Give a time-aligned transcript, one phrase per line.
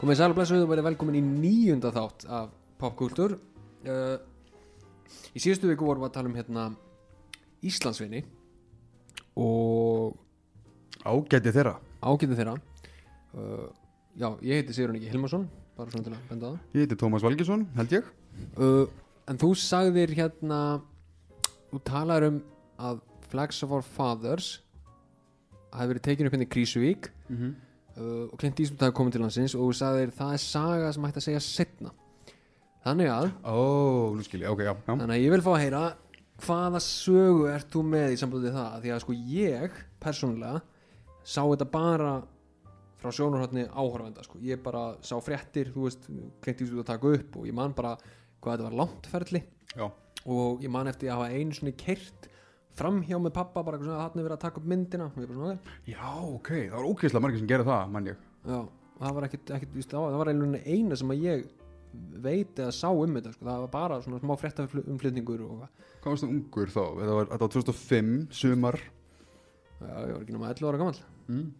[0.00, 3.34] Komið sæl og blessuð og verið velkomin í nýjunda þátt af popkultúr.
[3.84, 4.16] Uh,
[5.34, 6.64] Í síðustu viku vorum við að tala um hérna
[7.66, 8.22] Íslandsvinni
[9.36, 10.16] og
[11.04, 11.74] Ágæti þeirra.
[12.00, 12.54] ágætið þeirra.
[13.34, 13.68] Uh,
[14.18, 15.44] Já, ég heiti Sigrun Ingi Hilmarsson
[15.76, 16.58] bara svona til að benda það.
[16.74, 18.08] Ég heiti Tómas Valgesson, held ég.
[18.56, 18.86] Uh,
[19.30, 20.80] En þú sagðir hérna
[21.70, 22.40] þú talar um
[22.82, 24.56] að Flags of Our Fathers
[25.70, 27.52] hafi verið tekin upp hérna í Krísuvík mm -hmm.
[27.52, 31.08] uh, og Clint Eastwood hafi komið til landsins og þú sagðir það er saga sem
[31.08, 31.94] hægt að segja setna
[32.80, 33.26] Þannig að
[34.16, 34.94] nú skil ég, ok, já, já.
[34.94, 35.80] Þannig að ég vil fá að heyra
[36.40, 40.62] hvaða sögu ert þú með í sambandi við það því að sko ég persónulega
[41.20, 42.12] sá þetta bara
[43.00, 44.40] frá sjónarhóttni áhörvenda sko.
[44.44, 46.08] ég bara sá fréttir þú veist,
[46.40, 47.94] kleinti út að taka upp og ég man bara
[48.40, 49.42] hvað þetta var langt ferli
[49.76, 49.86] Já.
[50.24, 52.28] og ég man eftir að hafa einu svona kert
[52.78, 55.12] framhjá með pappa bara eitthvað svona að hann er verið að taka upp myndina og
[55.14, 59.14] svona, Já, ok, það var ógeðslega margir sem gera það, mann ég já, og það
[59.18, 61.48] var ekkit, ekkit víst, það var- það einhvern eina sem að ég
[62.22, 63.44] veit eða sá um þetta sko.
[63.44, 65.68] það var bara svona smá fréttaflutningur og
[66.00, 66.84] Hvað varstu ungur þá?
[67.00, 71.50] Þetta var, var 2005, sumar já, ég var ekki náma 11 ára gammal mm.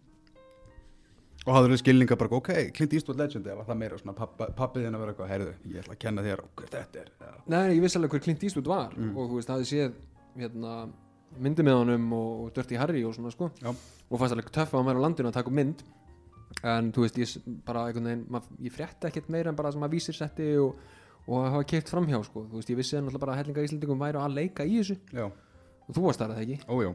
[1.41, 4.83] Og hafður þið skilninga bara, ok, Clint Eastwood legend eða var það meira svona pappið
[4.85, 7.31] þinn að vera eitthvað, heyrðu, ég ætla að kenna þér hver þetta er Já.
[7.49, 9.15] Nei, ég vissi alveg hver Clint Eastwood var Mm.
[9.17, 9.95] og þú veist, séð
[10.37, 10.75] hérna,
[11.41, 13.51] myndi með honum og, og Dirty Harry og svona sko.
[13.61, 13.71] Já.
[13.71, 15.83] og fannst alveg töff að væri á landinu að taka mynd.
[16.67, 19.85] En þú veist, ég bara einhvern veginn mað, ég frétta ekkert meira en bara sem
[19.85, 20.81] að vísir setti og,
[21.27, 22.43] og hafa keift framhjá sko.
[22.49, 24.97] Þú veist, ég vissi að náttúrulega bara hellinga Íslandingum væri að leika í þessu.
[25.15, 25.29] Já,
[25.87, 26.91] og þú varst þar að það ekki ójá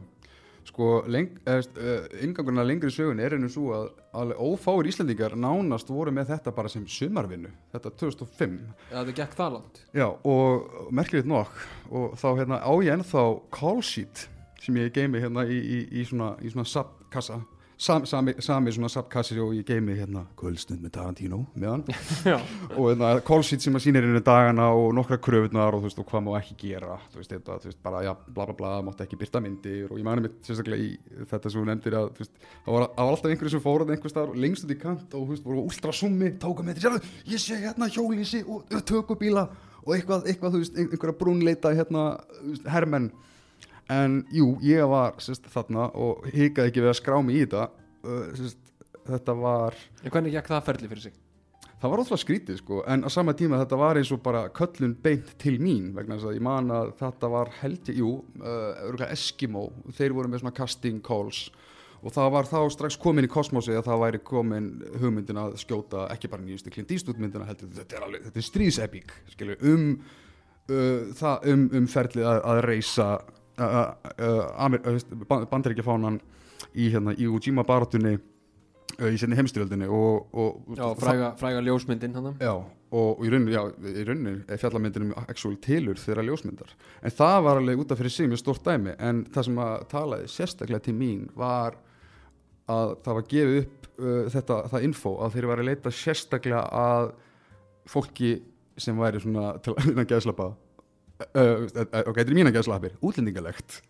[0.67, 3.85] Sko, ingangurinn að lengri sögun er einu svo að
[4.19, 8.57] alveg ófáir Íslendingar nánast voru með þetta bara sem sumarvinnu, þetta 2005
[8.91, 9.83] Já, það gekk það langt.
[9.95, 11.61] Já, og merkilegt nokk.
[11.87, 13.23] Og þá hérna á ég ennþá
[13.55, 14.27] call sheet
[14.63, 17.39] sem ég geimi hérna í, í, í svona, svona subkassa
[17.77, 20.23] Sam, sami, sami svona subkassi og ég geimi hérna.
[20.39, 21.83] Kvöldstund með Tarantino meðan
[22.77, 23.11] og hérna
[23.45, 26.31] sheet sem að sýnir innu dagana og nokkra kröfunar og þú veist og hvað má
[26.39, 26.97] ekki gera.
[27.13, 29.85] Þú veist þetta, þú veist bara já bla bla bla mátti ekki byrta myndir.
[29.91, 32.87] Og ég mani mitt sérstaklega í þetta sem þú nefndir að þú veist það var,
[32.97, 35.63] var alltaf einhverju sem fóruð einhver staðar lengst út í kant og þú veist voru
[35.69, 39.45] ultra summi tóku með þetta sérðu ég sé hérna hjólísi og töku bíla
[39.85, 42.07] og eitthvað, eitthvað þú veist ein- einhverja brúnleita hérna
[42.73, 43.11] hermenn
[43.93, 47.69] en jú ég var sérst þarna og hikaði ekki við að skrá mig í þetta.
[48.07, 48.73] Uh, sérst,
[49.07, 51.23] þetta var en hvernig gekk það ferli fyrir sig?
[51.77, 54.95] Það var ótrúlega skrítið sko, en á sama tíma þetta var eins og bara köllun
[54.97, 59.67] beint til mín vegna þess að ég man að þetta var held jú, uh, Eskimo,
[59.93, 61.43] þeir voru með svona casting calls.
[62.01, 64.71] Og það var þá strax komin í kosmosi að það væri komin
[65.01, 68.47] hugmyndin að skjóta ekki bara nýjustu Clint Eastwood myndina heldur, þetta er alveg, þetta er
[68.47, 69.87] stríðsepík, skilju, um,
[70.73, 73.07] uh, um, um ferlið að, að reysa
[75.49, 76.19] bandaríkjafánan
[76.77, 82.15] í hérna í Ujima barátunni uh, í senni heimstyrjöldinni og, og Já, fræga, fræga ljósmyndin
[82.17, 82.53] hann Já,
[82.97, 86.71] og já, í rauninni er fjallamyndin um actual tilur þeirra ljósmyndar.
[87.01, 89.87] En það var alveg út af fyrir sig mjög stórt dæmi en það sem að
[89.91, 91.79] talaði sérstaklega til mín var
[92.67, 96.63] að það var gefið upp uh, þetta, það info að þeir var að leita sérstaklega
[96.83, 97.11] að
[97.87, 98.37] fólki
[98.77, 100.66] sem væri svona til að vinna gæðslapa uh,
[101.17, 103.81] ok, þetta er mína gæðslapir, útlendingalegt.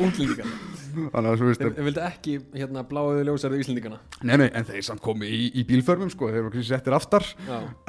[0.00, 0.48] Útlendingar
[0.94, 3.98] þannig að svo veist Þeir vildu ekki hérna bláðu ljósarðu Íslendingana.
[4.22, 7.26] Nei, nei, en þeir samt komi í, í bílförmum sko, þeir voru settir aftar.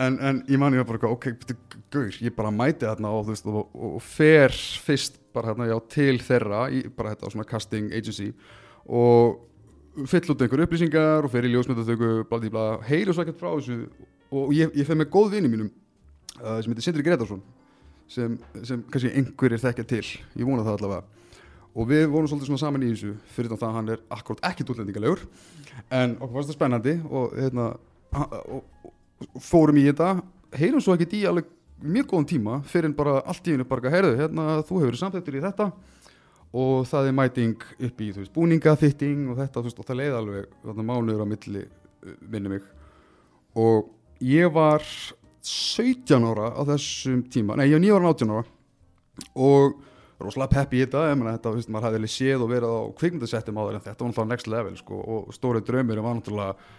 [0.02, 3.26] En, en ég man ég var bara, ok, byrju, gaur, ég bara mæti þarna og,
[3.28, 7.34] þú veist, og, og, og fer fyrst bara hérna, já, til þeirra í bara þetta
[7.34, 8.32] svona casting agency
[8.86, 9.42] og
[10.12, 13.86] fyll út einhver upplýsingar og fer í ljósmyndatöku, bladí bla, heilu svo ekkert frá þessu.
[14.36, 15.70] Og ég, ég fer með góð vini mínum
[16.42, 17.44] uh, sem heitir Sindri Gretarsson
[18.12, 20.06] sem, sem kannski einhverjir þekkja til,
[20.36, 21.16] ég vona það allavega.
[21.76, 24.64] Og við vorum svolítið svona saman í þessu fyrir það að hann er akkurat ekki
[24.64, 25.26] útlendingalegur.
[25.92, 27.66] En okkur fannst það spennandi og, hérna,
[28.16, 28.94] og, og,
[29.44, 30.14] fórum í þetta.
[30.56, 31.50] Heyrum svo ekkert í alveg
[31.84, 35.36] mjög góðan tíma fyrir en bara allt í hennu bara heyrðu, hérna, þú hefur samþettur
[35.36, 35.68] í þetta.
[36.56, 40.80] Og það er mæting upp í veist, búningaþitting og þetta veist, og það leiði alveg
[40.80, 41.66] mánuður á milli
[42.24, 42.70] minni mig.
[43.60, 43.90] Og
[44.24, 44.88] ég var
[45.46, 47.58] 17 ára á þessum tíma.
[47.60, 48.46] Nei, ég var 9 ára og 18 ára
[49.36, 49.76] og
[50.22, 51.04] rosalega peppi í þetta.
[51.12, 54.02] Ég meina, þetta, veist, maður hafði alveg séð og verið á kvikmyndasettum áður en þetta
[54.02, 56.74] var náttúrulega next level sko, og stóri draumur var náttúrulega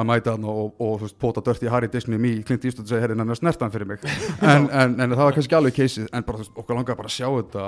[0.00, 2.92] að mæta hann og, og þú veist, pota dörti Harry Disney í Clint Eastwood og
[2.92, 4.04] segja, hann er snertan fyrir mig.
[4.50, 7.16] En, en, en það var kannski alveg keisið en bara, veist, okkur langaði bara að
[7.16, 7.64] sjá þetta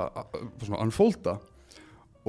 [0.67, 1.39] svona unfolda.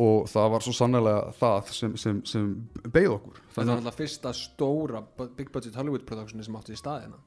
[0.03, 2.47] Og það var svo sannlega það sem, sem, sem
[2.89, 3.43] beigð okkur.
[3.53, 5.03] Þetta var alltaf fyrsta stóra
[5.37, 7.21] big budget Hollywood productioni sem átti í staðina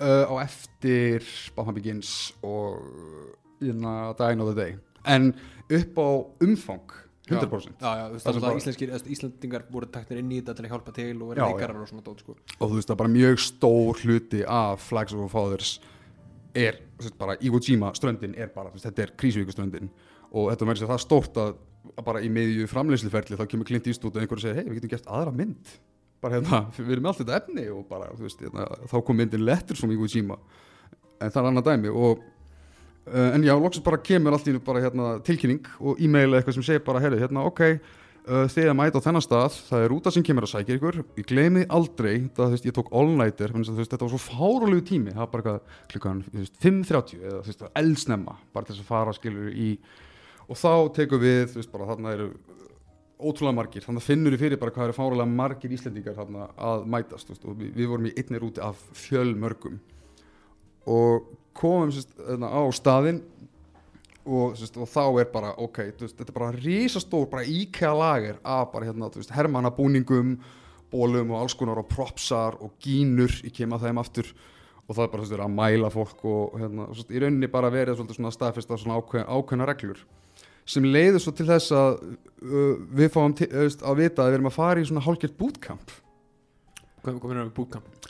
[0.00, 2.80] uh, á eftir Batman Begins og
[3.60, 4.76] hérna, Dying of the Day.
[5.04, 5.32] En
[5.68, 6.08] upp á
[6.46, 10.72] umfang 100% já, já, veist, bara- íslenskir, Íslandingar voru teknir inn í þetta til að
[10.74, 11.44] hjálpa til og já.
[11.46, 12.34] leikarar og svona dót sko.
[12.58, 15.80] og þú veist það er bara mjög stór hluti af Flags of Fathers
[16.54, 19.88] er veist, bara Iwo Jima ströndin er bara, veist, þetta er krísuvíkuströndin
[20.32, 21.54] og þetta verður sér það stórt að,
[22.04, 25.06] bara í miðju framleysluferli þá kemur Clint Eastwood og einhverju segir hei við getum gert
[25.06, 25.78] aðra mynd
[26.22, 29.18] bara hérna, við erum með allt þetta efni og bara, þú veist, hérna, þá kom
[29.18, 30.38] myndin Letters from Iwo Jima
[31.22, 32.22] en það er annað dæmi og
[33.08, 36.58] uh, en já, loksins bara kemur allt í einu bara hérna tilkynning og e-mail eitthvað
[36.58, 39.92] sem segir bara, herri, hérna, ok uh, þið að mæta á þennan stað, það er
[39.92, 43.56] rúta sem kemur að sækja ykkur, ég gleymi aldrei það, þú veist, ég tók all-nighter,
[43.72, 47.52] þetta var svo fárulegu tími, það var bara eitthvað klukkan þú veist, 5.30 eða þú
[47.52, 49.74] veist, eldsnemma bara til þess að fara skilur í
[50.48, 52.30] og þá tekum við, þú veist, bara þarna eru
[53.22, 56.86] ótrúlega margir, þannig að finnur við fyrir bara hvað eru fárulega margir Íslendingar þarna að
[56.92, 59.78] mætast, veist, og við, við vorum í einni rúti af fjölmörgum.
[60.92, 61.28] Og
[61.58, 63.20] komum sérst, á staðinn
[64.22, 68.40] og, sérst, og þá er bara ok, veist, þetta er bara risastór bara íkæða lager
[68.42, 70.36] af bara hérna, veist, hermannabúningum
[70.92, 74.32] bólum og alls konar og propsar og gínur í kema þeim aftur.
[74.88, 78.02] Og það er bara að mæla fólk og hérna, og, sérst, í rauninni bara verið
[78.02, 80.02] svona staðfesta svona ákveðna reglur
[80.68, 84.58] sem leiður svo til þess að uh, við fáum að vita að við erum að
[84.58, 85.98] fara í svona hálfgert bootcamp.
[87.02, 87.90] Hvað hvað finnum við bootcamp?
[87.90, 88.01] bara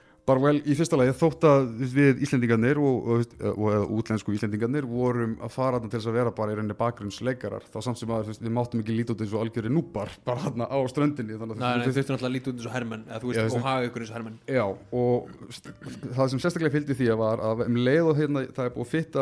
[0.43, 5.51] vel í fyrsta lagi þótt að við Íslendingarnir og, og, og, útlensku Íslendingarnir vorum að
[5.51, 7.65] fara þarna til þess að vera bara í rauninni bakgrunnsleikarar.
[7.73, 10.65] Þá samt sem að við máttum ekki líta út eins og algjöri núbar bara þarna
[10.71, 13.67] á ströndinni Nei, þau þurftu náttúrulega líta út eins og hermenn eða þú veist, og
[13.67, 14.39] hafa ykkur eins og hermenn.
[14.47, 14.67] Já,
[15.03, 15.19] og
[16.15, 18.87] það sem sérstaklega fylgdi því að var að um leið og hérna, það er búið
[18.87, 19.21] að fitta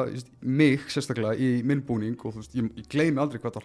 [0.61, 3.65] mig sérstaklega í minn búning og þú veist, ég, ég gleymi aldrei hvað það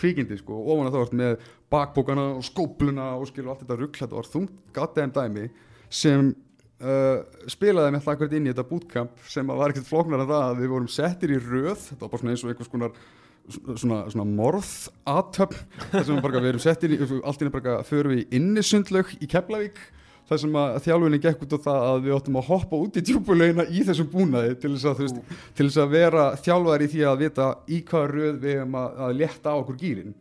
[0.00, 0.94] bara, sko, það var bara eins og, þú veist, 7 kílóa kvikindi, og ofan að
[0.94, 5.14] það var með bakbókana og skópluna og skilu allt þetta rugl, þetta var þungt gatteðum
[5.16, 5.46] dæmi
[5.90, 6.32] sem
[6.80, 10.44] uh, spilaði með það hvert inn í þetta bootcamp sem var ekkert flóknar en það
[10.48, 12.92] að við vorum settir í röð, þetta var bara svona eins og einhvers konar
[13.50, 14.72] svona, svona morð
[15.10, 19.28] aðtöfn þar sem bara við erum settir í allt einu bara förum við innisundlaug í
[19.30, 19.80] Keflavík
[20.30, 23.02] þar sem að þjálfunni gekk út á það að við áttum að hoppa út í
[23.08, 27.00] djúpulegina í þessum búnaði til þess að, veist, til þess að vera þjálfar í því
[27.10, 30.14] að vita í hvaða röð við hefum að, að létta á okkur gýrin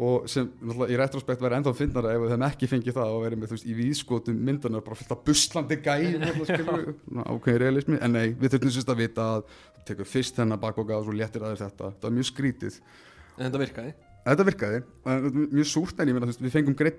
[0.00, 0.46] og sem
[0.86, 3.66] í retrospekt væri ennþá fyndnara ef við hefum ekki fengið það og með þú veist
[3.68, 6.24] í víðskotum myndanar bara fullt af buslandi gæm
[7.30, 9.50] ákveðin realismi, en nei, við þurfum sérst að vita að
[9.90, 12.78] tekur fyrst þennan bakboka og svo léttir aðeins þetta, það var mjög skrítið.
[13.36, 13.92] En þetta virkaði
[14.26, 14.80] þetta virkaði,
[15.56, 16.98] mjög súrt en ég meina, við fengum greitt,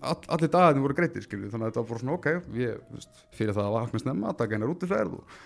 [0.00, 3.22] all, allir dagarnir voru greittir, skiljum, þannig að þetta var bara svona ok, þú veist,
[3.36, 5.38] fyrir það að vakna snemma, taka einar útiferð og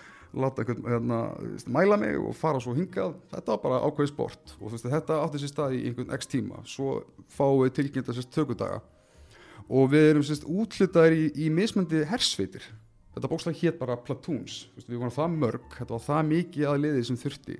[0.43, 1.19] láta einhvern, hérna,
[1.77, 5.43] mæla mig og fara svo hingað, þetta var bara ákveði sport og veist, þetta átti
[5.43, 6.95] sér stað í einhvern x tíma, svo
[7.35, 8.81] fáum við tilkynnt að sérst tökudaga
[9.69, 12.65] og við erum sérst útlitaðir í, í mismöndi hersveitir,
[13.13, 16.67] þetta bókslega hétt bara platoons, þú veist, við vorum það mörg, þetta var það mikið
[16.69, 17.57] að liðið sem þurfti.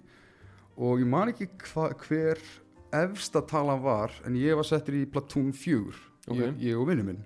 [0.73, 2.41] Og ég man ekki hva, hver
[3.01, 6.37] efsta talan var en ég var settur í platoon 4 Ok.
[6.39, 7.23] ég, ég og vinnu minn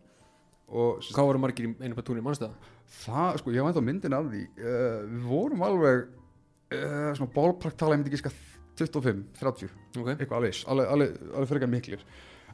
[0.67, 2.71] og hvað voru margir í einu platúni, mannstu það?
[3.03, 7.77] það, sko, ég var ennþá myndin af því uh, við vorum alveg uh, svona bálprakt
[7.79, 8.33] tala, ég myndi ekki ska
[8.77, 12.03] 25, 30, ok, eitthvað alveg, alveg, alveg, alveg frekar miklir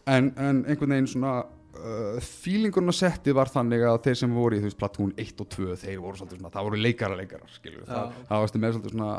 [0.06, 4.60] en, en einhvern veginn svona uh, feelingurinn að setti var þannig að þeir sem voru
[4.60, 7.56] í þú veist platún 1 og 2 þeir voru svolítið svona, það voru leikara leikarar
[7.56, 7.90] skilur, Já.
[7.96, 9.16] það, það varstu með svolítið svona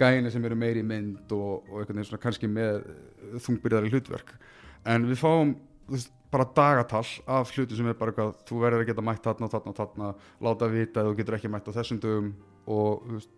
[0.00, 4.34] gæni sem eru meiri mynd og, og veginn svona kannski með uh, þungbyrðari hlutverk.
[4.88, 5.54] En við fáum
[5.90, 9.48] veist, bara dagatal af hluti sem er bara eitthvað þú verður að geta mætt þarna
[9.48, 10.12] og þarna og þarna
[10.46, 12.30] láta vita að þú getur ekki mætt á þessum dögum
[12.72, 13.34] og, veist,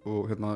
[0.00, 0.54] og hérna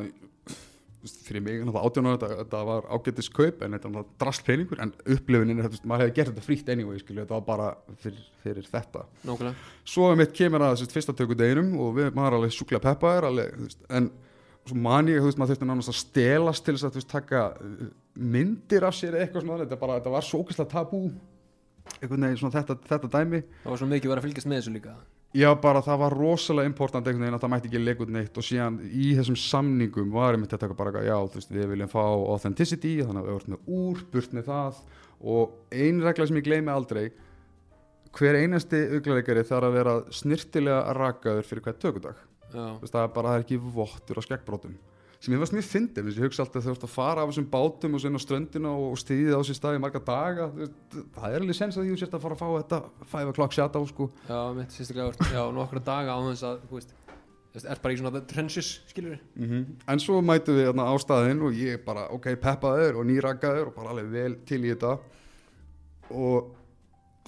[1.05, 4.95] veist, fyrir mig, átjónu þetta, þetta var ágættis kaup en þetta var drast peningur en
[5.05, 8.71] upplifunin er, veist, maður hefði gert þetta frítt anyway, skilju, þetta var bara fyrir, fyrir
[8.71, 9.05] þetta.
[9.29, 9.73] Nákvæmlega.
[9.95, 12.57] Svo um eitt kemur að fyrsta tökudeginum og við, maður er alveg
[13.59, 14.09] þú veist, en
[14.69, 17.11] svo man ég, þú veist, maður þurfti nánast að stelast til þess að, þú veist,
[17.13, 17.89] taka uh,
[18.35, 21.03] myndir af sér eitthvað svona, þetta, bara, þetta var svo ógeðslega tabú.
[21.99, 23.43] Einhvern veginn svona þetta, þetta dæmi.
[23.65, 24.95] Það var svo mikið verið að fylgjast með þessu líka.
[25.35, 28.37] Já, bara það var rosalega important einhvern veginn að það mætti ekki leika út neitt
[28.39, 32.03] og síðan í þessum samningum var einmitt þetta bara, já, þú veist, við viljum fá
[32.07, 34.79] authenticity, þannig að við erum með úr, burt með það.
[35.35, 37.09] Og ein regla sem ég gleymi aldrei
[38.15, 42.23] hver einasti augleikari þarf að vera snirtilega rakaður fyrir hvert tökudag
[42.55, 44.75] það er bara það er ekki vottur á skeggbrótum
[45.25, 47.47] sem ég varst mjög fyndið, ég hugsa alltaf þegar þú ert að fara af þessum
[47.49, 50.75] bátum og svo inn á ströndina og stýðið á sér staði marga daga veist,
[51.15, 52.81] það er alveg sens að þú sérst að fara að fá þetta
[53.15, 54.09] 5 o'clock shut á sko.
[54.29, 56.93] Já, mitt sérstaklega já, nokkra daga á þess að, þú veist
[57.55, 61.43] veist, er bara í svona trenches, skilur mm en svo mætum við þarna á staðinn
[61.47, 64.99] og ég bara, ok, peppaður og nýrakaður og bara alveg vel til í þetta.
[66.11, 66.53] Og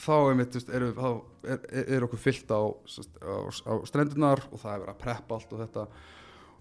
[0.00, 1.06] þá er mitt, er, þá
[1.46, 5.38] er, er, er okkur fyllt á, á, á strendunar og það er verið að preppa
[5.38, 5.86] allt og þetta.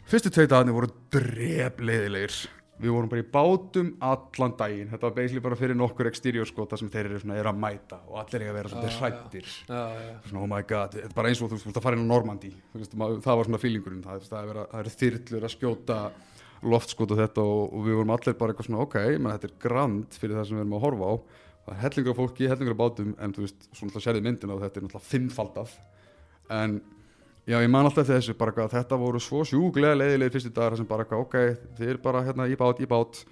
[0.06, 2.36] Fyrstu tvei dagarnir voru drefleiðilegir
[2.84, 4.90] við vorum bara í bátum allan daginn.
[4.92, 8.02] Þetta var basically bara fyrir nokkur exterior skota sem þeir eru, svona, eru að mæta
[8.10, 8.98] og allir eru að vera Já, já.
[9.00, 11.86] hrættir já, já, svona, oh my god, þetta er bara eins og þú veist, að
[11.88, 14.04] fara inn á Normandi veist, maður- það var svona feelingurinn.
[14.04, 16.00] Það, það, er eru þyrlur að skjóta
[16.66, 19.58] loftskot og þetta og, og við vorum allir bara eitthvað svona ok, menn, þetta er
[19.64, 21.16] grand fyrir það sem við erum að horfa á
[21.66, 24.56] það er hellingur af fólki, hellingur af bátum en þú veist, svona alltaf sérðið myndina
[24.56, 25.76] og þetta er náttúrulega fimmfaldað.
[26.56, 26.76] En
[27.46, 30.90] já, ég man alltaf þessu bara eitthvað, þetta voru svo sjúglega leiðilegir fyrstu dagar sem
[30.90, 31.40] bara ok,
[31.80, 33.24] þið er bara hérna í bát, í bát.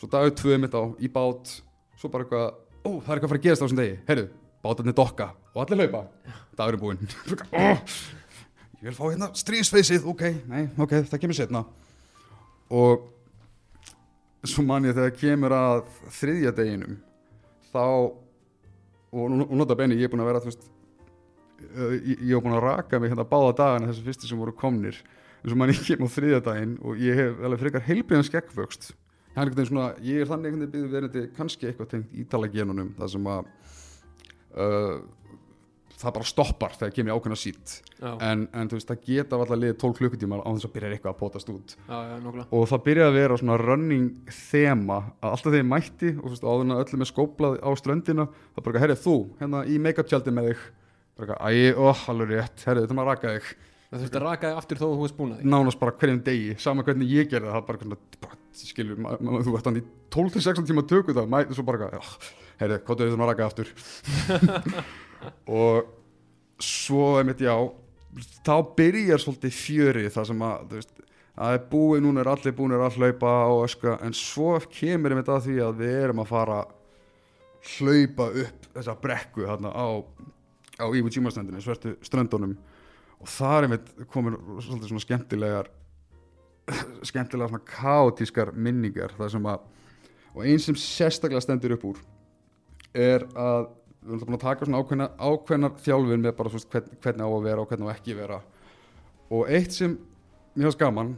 [0.00, 1.54] Svo dagur tvö mitt á, í bát.
[2.00, 3.96] Svo bara eitthvað, ó, það er eitthvað að fara að gerast á þessum degi.
[4.10, 4.28] Heyrðu,
[4.64, 6.04] bátarnir dokka og allir hlaupa.
[6.58, 7.00] Dagur er búinn
[8.84, 11.62] ég vil fá hérna stríðsfeysið ok, nei, ok, það kemur setna
[12.74, 13.06] og
[14.44, 16.98] svo man ég þegar kemur að þriðja deginum
[17.74, 17.82] þá
[19.14, 20.64] og nú- og nota benni, ég er búinn að vera þú veist,
[21.74, 24.54] uh, ég, ég var búinn að raka mig hérna báða dagana þessu fyrstu sem voru
[24.56, 24.98] komnir
[25.44, 27.84] en svo man ég kem á þriðja daginn og ég hef alveg frekar
[29.42, 32.92] er einhvern veginn svona, ég er þannig einhvern veginn byggðið verandi kannski eitthvað tengt ítalagenunum
[32.98, 33.48] það sem að
[34.54, 34.98] uh,
[36.06, 39.60] það bara stoppar þegar kemur ákveðna sít já, en, en þú veist, það geta alltaf
[39.60, 41.74] liðið 12 klukkutíma á þess að byrja eitthvað að potast út.
[41.88, 46.24] Já, já, og það byrjaði að vera svona running þema að alltaf ég mætti og
[46.24, 49.62] þú veist, áður en að öllum er skóplað á ströndina það bara, herrið þú, hérna
[49.66, 50.64] í make-up tjaldi með þig.
[51.14, 52.66] Bara, æ, ó, alveg rétt.
[52.66, 53.52] Herrið, þetta maður að raka þig.
[53.94, 56.54] Það þurfti að raka þig aftur þó að þú að því nánast bara hverjum degi,
[56.58, 58.38] sama hvernig ég gerði það, bara, bara
[58.98, 59.84] ma þú ert hann í
[60.14, 61.92] 12-16 tíma tökur það, mæ, svo bara,
[62.58, 63.70] herrið, hvað er þetta maður að raka aftur
[65.46, 65.90] og
[66.62, 67.54] svo, einmitt, já
[68.46, 70.92] þá byrjar svolítið fjörið það sem að, þú veist,
[71.44, 75.48] að búið, núna er allir búinir að hlaupa og öska, en svo kemur einmitt að
[75.48, 76.60] því að við erum að fara
[77.74, 79.86] hlaupa upp þessa brekku þarna á,
[80.78, 82.54] á Iwo Jima ströndinni, svertu ströndunum.
[83.18, 85.70] Og það er einmitt komin svolítið svona skemmtilegar
[87.04, 89.64] skemmtilega svona kaotískar minningar það sem að
[90.34, 92.00] og einn sem sérstaklega stendur upp úr
[92.94, 93.68] er að
[94.04, 97.24] við erum alltaf búin að taka svona ákveðna, ákveðnar þjálfin með bara svona hvern, hvernig
[97.24, 98.40] á að vera og hvernig á ekki vera.
[99.32, 99.94] Og eitt sem
[100.54, 101.14] mér finnst gaman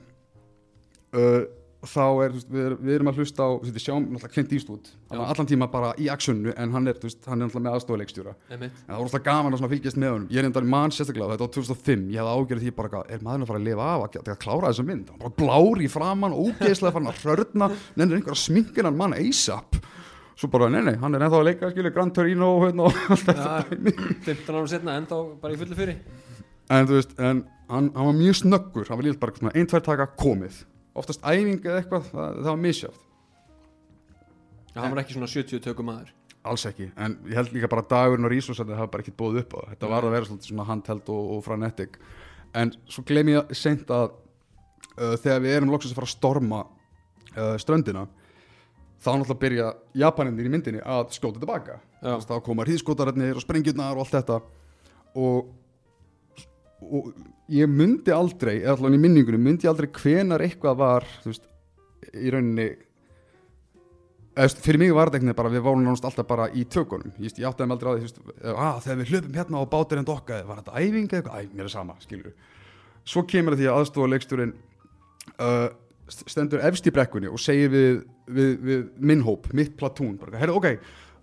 [1.17, 1.43] uh,
[1.87, 5.21] þá er, veist, við, við erum að hlusta á við sjáum náttúrulega Clint Eastwood er
[5.23, 8.79] allan tíma bara í aksjonu en hann er, veist, hann er náttúrulega með aðstofaleikstjóra Einmitt.
[8.81, 10.31] En það var alltaf gaman að fylgjast með honum.
[10.33, 13.47] Ég er endar mann sérstaklega, þetta var 2005 Ég hefði ágjörð því bara, er maðurinn
[13.47, 16.37] að fara að lifa af að, að klára þessa mynd, hann bara blár í framann
[16.37, 19.81] ógeðslega farin að hrörna nennir einhver að sminka hann mann ASAP
[20.37, 22.99] Svo bara, nei, nei, hann er ennþá að leika skilja Gran Torino og hérna og
[23.15, 23.95] allt þetta Já, dæmi.
[24.27, 25.97] 15 árum setna enda bara í fullu fyrir
[26.77, 29.71] En þú veist, en hann, hann var mjög snöggur Hann var líka bara svona, ein,
[29.71, 30.61] tvær taka, komið
[30.97, 33.03] Oftast æfing eða eitthvað, það, það var misjátt
[34.77, 36.13] Já, hann var ekki svona 70 tökum maður
[36.47, 39.55] Alls ekki, en ég held líka bara dagurinn og Rísosandi hafa bara ekkert bóð upp
[39.57, 39.71] á það.
[39.73, 41.97] Þetta var að vera svona handheld og, og frenetic.
[42.55, 46.61] En svo gleym ég seint að uh, þegar við erum loksins að fara að storma
[46.63, 48.05] uh, ströndina,
[49.03, 49.69] þá náttúrulega byrja
[50.03, 51.79] Japaninir í myndinni að skjóta tilbaka.
[52.01, 54.41] Þá koma hríðskotararnir og sprengjurnar og allt þetta.
[55.17, 55.53] Og,
[56.87, 57.13] og
[57.53, 61.47] ég myndi aldrei, eða allavega í minningunum, myndi ég aldrei hvenar eitthvað var, veist,
[62.13, 62.71] í rauninni
[64.37, 67.33] Eða, fyrir mig var þetta veginn bara við vorum nánast alltaf bara í tökunum ég,
[67.41, 68.19] ég áttaði mig aldrei á því veist,
[68.53, 71.65] að, þegar við hlöpum hérna á báturinn dokkaði var þetta æfing eða eitthvað, æ, mér
[71.65, 72.35] er sama, skilur
[73.09, 74.53] svo kemur því að aðstofa leikstjórin
[75.41, 75.71] uh,
[76.09, 77.99] stendur efst í brekkunni og segir við,
[78.31, 80.69] við, við minn hóp, mitt platún bara, herru, ok,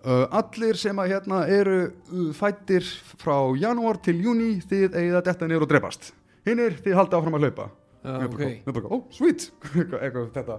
[0.04, 2.86] uh, allir sem að hérna eru uh, fættir
[3.20, 6.12] frá janúar til júni þið eigið að detta niður og drepast.
[6.44, 7.68] Hinnir þið haldið áfram að hlaupa.
[8.04, 8.64] Já, Mér bara, ok.
[8.66, 9.46] mér bara, ó, sweet.
[10.04, 10.58] Eitthvað, þetta.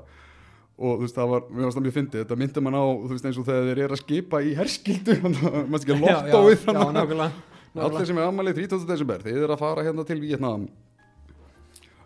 [0.76, 2.24] Og þú veist, það var, mér varst það mjög fyndið.
[2.24, 5.20] Þetta myndi mann á, þú veist, eins og þegar þeir eru að skipa í herskildu,
[5.70, 7.30] maður ekki að við Já, þannig
[7.84, 8.86] allir sem er ammælið 30.
[8.88, 10.68] desember þið eru að fara hérna til Vietnam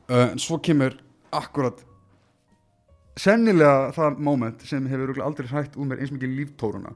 [0.09, 0.95] uh, en svo kemur
[1.35, 1.83] akkurat
[3.18, 6.94] sennilega það moment sem hefur aldrei hrætt úr mér eins mikið líftóruna.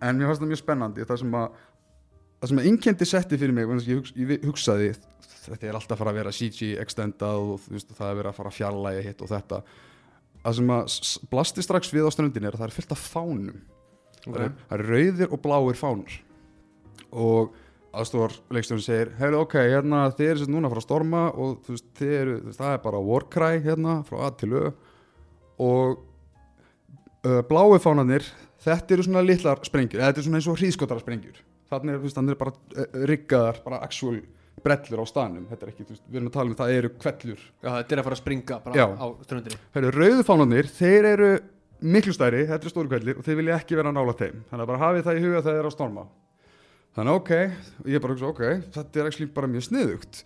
[0.00, 1.58] En mér fannst það mjög spennandi það sem að
[2.40, 4.90] það sem að innkendi setti fyrir mig að ég, hugsa, ég hugsaði
[5.44, 8.38] þetta er alltaf að fara að vera CG extendað og veist, það er verið að
[8.38, 9.60] fara að fjarlæga hitt og þetta.
[10.40, 10.96] Það sem að
[11.32, 13.60] blasti strax við á ströndinni er að það er fyllt af fánum.
[14.26, 14.36] Ok.
[14.36, 16.16] það, er, rauðir og bláir fánar
[17.10, 17.54] og
[17.96, 21.70] aðstofar leikstjórn segir heyrðu ok, hérna þið eru sérst núna að fara að storma og
[21.70, 24.64] veist, eru, það er bara warcry hérna frá A til Ö
[25.60, 26.00] og
[27.26, 28.26] uh, bláu fánarnir
[28.64, 31.40] þetta eru svona litlar sprengjur þetta er svona eins og hríðskotara sprengjur.
[31.70, 34.18] Þannig er, þannig er bara uh, riggaðar bara actual
[34.60, 35.46] brellur á staðnum.
[35.48, 38.02] Þetta er ekki, veist, við erum að tala um það eru kvellur Já, þetta er
[38.02, 38.86] að fara að springa bara Já.
[38.92, 39.60] á ströndinni.
[39.76, 41.30] Heyrðu, rauðu fánarnir, þeir eru
[41.80, 44.72] miklu stærri, þetta eru stóru kvellir og þeir vilja ekki vera nála þeim, þannig að
[44.72, 46.04] bara hafið það í huga þegar þeir eru að storma.
[46.98, 47.32] Þannig ok,
[47.94, 48.42] ég bara hugsa ok,
[48.74, 50.22] þetta er actually bara mjög sniðugt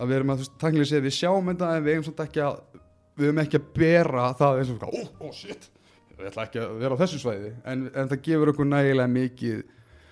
[0.00, 2.26] að við erum að, þú veist, tæknilega séð við sjáum þetta en við eigum svolítið
[2.26, 2.58] ekki að
[3.20, 5.70] við eigum ekki að bera það eins og ó, ó, shit.
[6.20, 9.60] Við ætla ekki að vera á þessu svæði en, en það gefur okkur nægilega mikið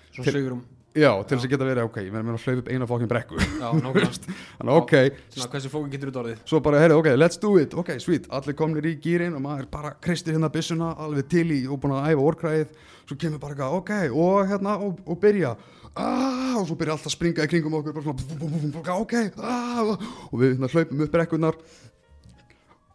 [0.09, 0.61] Svona Til- sögurum
[0.99, 3.37] já, til þess að geta verið, ok, ég meina að hlaupa upp eina fokkin brekku.
[3.39, 4.93] Já, þannig, ok,
[5.35, 6.39] Svona hversu fókin getur út orðið?
[6.49, 7.75] Svo bara, herri, ok, let's do it.
[7.77, 11.59] Ok, sweet, allir komnir í gýrin og maður bara kristir hérna byssuna alveg til í
[11.69, 12.73] og búin að æfa orkræðið
[13.09, 13.93] svo kemur bara eitthvað, ok,
[14.25, 15.53] og hérna og, og byrja,
[15.93, 20.55] ah, og svo byrja alltaf að springa í kringum okkur, svona ok, ah, og við
[20.57, 21.61] hérna, hlaupum upp brekkunar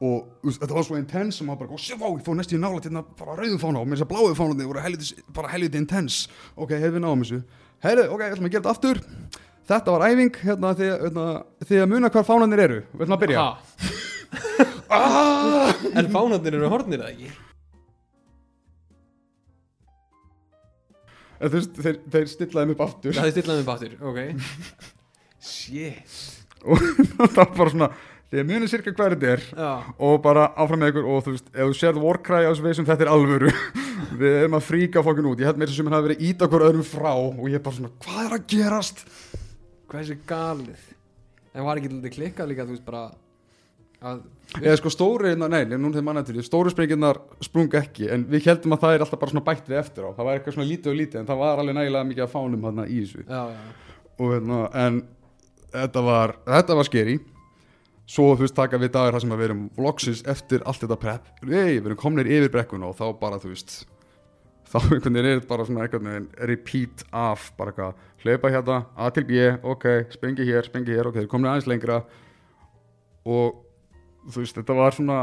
[0.03, 2.81] og þetta var svo intense og maður bara, oh, vá, ég fór næstu í nála
[2.83, 5.81] til hérna bara rauðum fána og mér þess að bláu fánandi voru helviti, bara helviti
[5.81, 6.33] intense.
[6.57, 7.41] Ok, hefur við náum þessu?
[7.85, 9.03] Herri, ok, ég ætlum að gera þetta aftur.
[9.65, 11.29] Þetta var æfing, hérna, því, hérna,
[11.79, 13.47] að muna hvar fánanir eru, við ætlum að byrja.
[14.95, 15.73] Ah!
[15.97, 17.31] En fánarnir eru hornir eða ekki?
[21.55, 23.17] Veist, þeir, þeir stillaði mig upp aftur.
[23.17, 24.85] Það er stillaðið með bátur, ok.
[25.51, 26.21] Shit.
[26.65, 26.81] Og
[27.13, 27.91] það var bara svona
[28.35, 29.71] því að muni cirka hvað þetta er Já,
[30.09, 32.87] og bara áfram með ykkur og þú veist, ef þú sérð Warcry á þessu veisum,
[32.89, 33.53] þetta er alvöru.
[34.21, 35.43] Við erum að fríka fokkin út.
[35.43, 37.79] Ég held þessu sem hann hafi verið ít okkur öðrum frá og ég er bara
[37.79, 39.05] svona, hvað er að gerast?
[39.87, 40.89] Hvað er þessi galið?
[41.55, 43.05] En var ekki lítið klikkað líka, þú veist bara
[44.05, 44.25] að,
[44.59, 48.27] eða sko stóri, hérna, nei, núna þegar manna til því stóru sprenginnar sprung ekki, en
[48.29, 50.57] við heldum að það er alltaf bara svona bætt við eftir á, það var eitthvað
[50.59, 53.23] svona lítið og lítið en það var alveg nægilega mikið að fánum hérna í þessu.
[53.23, 54.99] Já, já, og hérna, en
[55.77, 57.17] þetta var, þetta var skeri
[58.07, 61.29] svo þú veist taka við dagar þar sem við erum vlogsins eftir allt þetta prep.
[61.43, 63.77] Nei, við erum komnir yfir brekkuna og þá bara þú veist
[64.69, 68.83] þá einhvern veginn er þetta bara svona einhvern veginn repeat af bara eitthvað hlaupa hérna,
[68.97, 72.03] A til B, ok, spengi hér, spengi hér, ok, þeir komnir aðeins lengra.
[73.25, 73.59] Og
[74.33, 75.19] þú veist, þetta var svona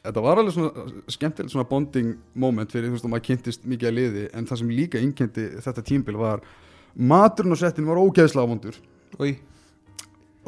[0.00, 3.90] þetta var alveg svona skemmtilegt svona bonding moment fyrir þú veist og maður kynntist mikið
[3.90, 6.44] að liði en það sem líka innkynnti þetta tímbil var
[6.94, 8.78] maturinn og settin var ógeðslega vondur.
[9.20, 9.34] Új,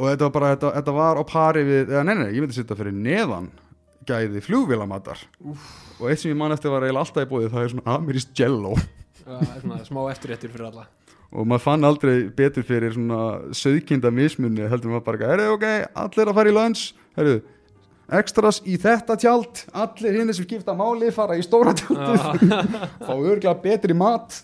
[0.02, 2.56] og þetta var bara, þetta, þetta var á pari við, eða nei, nei, ég myndi
[2.56, 3.52] setja fyrir neðan
[4.08, 5.20] gæði flugvélamatar.
[6.00, 8.34] Og eitt sem ég man eftir var eiginlega alltaf í bóði það er svona amerískt
[8.42, 8.74] jello.
[9.22, 10.88] Svona smá eftirréttur fyrir alla.
[11.32, 13.20] Og maður fann aldrei betur fyrir svona
[13.56, 15.68] söðkinda mismunni heldur maður bara, herru, ok,
[16.02, 16.72] allir að fara í
[17.16, 17.36] herru,
[18.18, 19.62] extras í þetta tjald.
[19.84, 22.42] Allir hinn sem skipta máli fara í stóra tjaldið.
[22.50, 22.66] Já,
[23.06, 24.42] fá örgulega betri mat.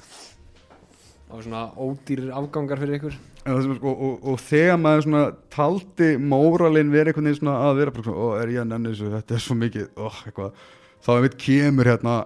[1.28, 3.18] Var svona ódýrir afgangar fyrir ykkur
[3.48, 5.22] Er sko, og, og þegar maður svona
[5.54, 9.12] taldi móralinn verið einhvern veginn svona að vera svona, ó, er ég að nenni þessu,
[9.14, 10.66] þetta er svo mikið, eitthvað,
[11.06, 12.16] þá er mitt kemur hérna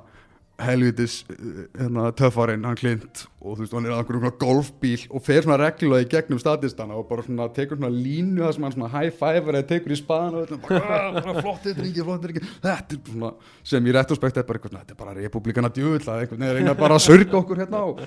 [0.63, 1.15] helvitis,
[1.79, 5.57] hérna, töffarinn, hann klint og þú veist, hann er að einhverjum golfbíl og fer svona
[5.59, 9.17] reglulega í gegnum statistana og bara svona tekur svona línu það sem hann svona high
[9.17, 12.99] five eða tekur í spaðan og þetta, bara, "Ah, bara flottir drengi, flottir drengi, þetta
[12.99, 13.33] er svona,
[13.73, 16.75] sem í retrospekt er bara eitthvað, þetta er bara republikana djöfull að einhvern veginn reyna
[16.79, 18.07] bara að sörga okkur hérna og,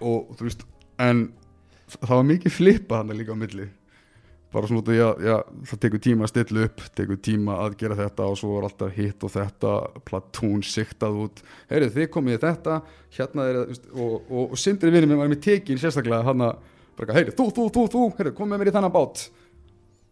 [0.00, 0.66] og þú veist,
[0.98, 1.26] en
[1.94, 3.66] það var mikið flippa hann líka á milli.
[4.54, 5.34] Bara svona út af að já,
[5.68, 8.94] það tekur tíma að stilla upp tekur tíma að gera þetta og svo var alltaf
[8.96, 9.72] hitt og þetta
[10.06, 11.42] platún siktað út.
[11.72, 12.78] Heyrðu þið komið þetta
[13.18, 17.10] hérna er það, og, og, og sindri vinni mér var með tekin sérstaklega hann að
[17.10, 19.26] heyrðu þú, þú, þú, þú, heyrðu kom með mér í þennan bát.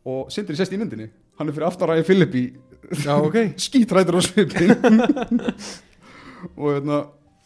[0.05, 1.09] Og sindri sést í myndinni.
[1.39, 2.45] Hann er fyrir aftaræði Filippi
[2.93, 3.37] Já, ok.
[3.65, 4.71] Skítrætur á svipin
[6.61, 6.99] og hérna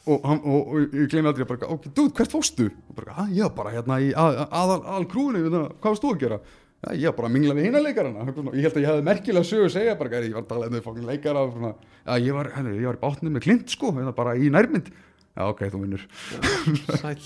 [0.09, 2.71] og, hann, og, og ég gleymi aldrei bara, ok, dude, hvert fóstu?
[2.88, 6.07] og bara, að, ég var bara hérna í að, aðal, aðal krúinu, hérna, hvað varst
[6.07, 6.40] þú að gera?
[6.79, 8.25] Já, ég var bara að mingla við hina leikarana.
[8.55, 10.77] Ég held að ég hefði merkilega sögu að segja bara, ég var að tala um
[10.77, 11.73] þau fokkin leikara og svona,
[12.05, 14.92] já, ég var, hérna, ég var í bátnum með klint sko, hérna, bara í nærmynd.
[15.38, 16.05] Já, ok, þú vinnur.
[17.03, 17.16] Sæl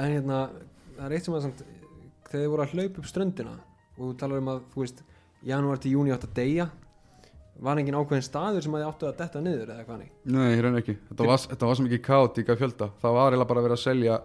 [0.00, 0.38] En hérna,
[0.96, 1.64] það er eitt sem að samt,
[2.28, 3.56] þegar þið voru að hlaupa upp ströndina
[3.98, 5.02] og þú talar um að, þú veist
[5.46, 6.68] janúar til júni átt að deyja
[7.62, 10.62] var engin ákveðin staður sem að þið áttu að detta niður eða hvað nei Nei,
[10.62, 13.62] reyna ekki, þetta var, þetta var svo mikið kaotík að fjölda, það var eiginlega bara
[13.62, 14.18] að vera að selja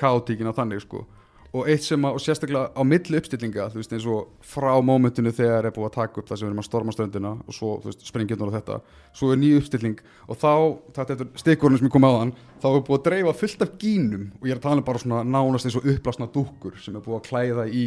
[0.00, 1.06] kaotíkina þannig sko.
[1.50, 5.32] Og eitt sem að, og sérstaklega á milli uppstillinga, þú veist, eins og frá mómentinu
[5.34, 7.70] þegar er búið að taka upp það sem við erum að storma stöndina og svo,
[7.82, 8.76] þú veist, springjurnar og þetta
[9.18, 10.52] svo er ný uppstilling og þá
[11.00, 13.74] þetta er stikkurinn sem ég kom á þann þá er búið að dreifa fullt af
[13.82, 16.94] gínum og ég er að tala um bara svona nánast eins og uppblásna dúkkur sem
[16.94, 17.84] er búið að klæða í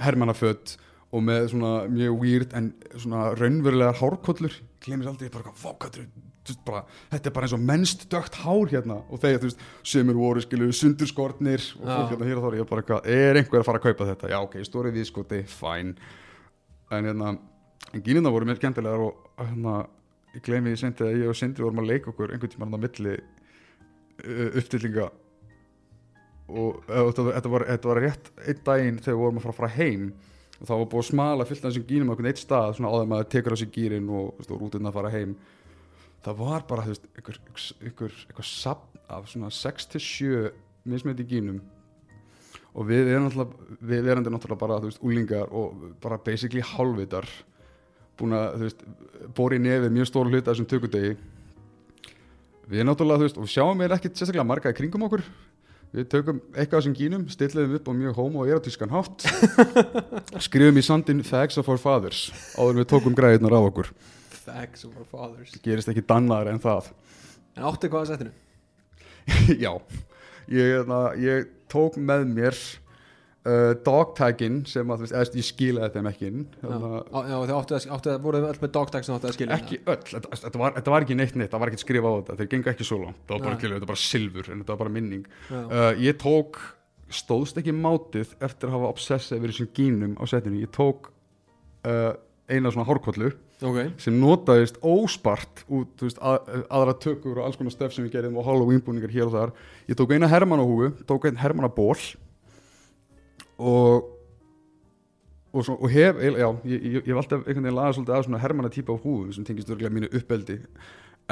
[0.00, 4.56] hermannaföt og með svona mjög weird en svona raunverulegar hárkollur.
[4.84, 6.00] Glemir aldrei bara hvað
[6.48, 8.98] þetta er bara, þetta er bara eins og mennst dögt hár hérna.
[9.08, 12.58] Og þegar þú veist, sömur voru skilu sundurskortnir og fólk hérna hér og þá er
[12.58, 14.32] ég bara eitthvað, er einhver að fara að kaupa þetta?
[14.32, 15.94] Já ok, stórið viðskoti, fæn
[16.88, 17.34] en hérna,
[17.92, 19.78] en gínina voru mér skemmtilegar og hérna
[20.34, 22.80] ég gleymi því sendi að ég og Sindri vorum að leika okkur einhvern tímann á
[22.80, 25.10] milli uh, uppstillinga.
[26.48, 29.60] Og uh, þetta, var, þetta var rétt einn daginn þegar við vorum að fara að
[29.62, 30.10] fara heim
[30.58, 33.10] og það var búið að smala fullt af þessum gínum á eitt stað svona áður
[33.12, 35.36] maður tekur á sig gýrin og, rútinn að fara heim.
[36.24, 37.40] Það var bara þú veist, einhver,
[37.86, 40.48] einhver, einhver sapn af svona 6-7
[40.88, 41.60] mismöndi gínum.
[42.74, 47.28] Og við erum náttúrulega við erum náttúrulega bara, þú veist, úlingar og bara basically hálfvitar
[48.18, 48.86] búin að, þú veist,
[49.38, 51.14] bóri nefið mjög stór hluta þessum tökudegi.
[52.68, 55.22] Við erum náttúrulega, þú veist, og sjáum við ekkert sérstaklega marga í kringum okkur
[55.94, 59.24] við tökum eitthvað af þessum gínum, stillum upp á mjög homo og erotískan hátt
[60.46, 63.92] skrifum í sandin Thanks of our fathers áður við tókum græðirnar á okkur.
[64.44, 65.54] Thanks of our fathers.
[65.64, 66.92] Gerist ekki dannaðar en það.
[67.56, 68.36] En áttu hvað að settinu?
[69.64, 69.72] já,
[70.48, 72.60] ég, hérna, ég tók með mér
[73.46, 78.60] uh, dogtaginn sem að, þú veist, eða, ég skilaði þeim ekki inn að voru öll
[78.62, 81.38] með dogtag sem áttu að skilja ekki öll, þetta, þetta, var, þetta var ekki neitt
[81.38, 83.72] neitt það var ekki skrifa á þetta, þeir gengu ekki svo langt það var bara,
[83.74, 85.26] var bara silfur en þetta var bara minning.
[85.50, 86.60] Uh, ég tók
[87.08, 91.12] stóðst ekki mátið eftir að hafa obsessið yfir þessum gínum á setinu ég tók
[91.88, 92.14] uh,
[92.48, 97.58] eina svona hárkollu Ok, sem notaðist óspart út þú veist, að, aðra tökur og alls
[97.58, 99.52] konar stöf sem við gerðum og Halloween búningar hér og þar.
[99.90, 101.96] Ég tók eina hermannahúfu, tók einn hermannaból
[103.58, 104.14] og
[105.48, 108.24] og, svo, og hef, já, ég, ég, ég hef alltaf einhvern veginn lagað svolítið að
[108.26, 110.58] svona hermanna típa á húfum sem tengist örgulega mínu uppeldi.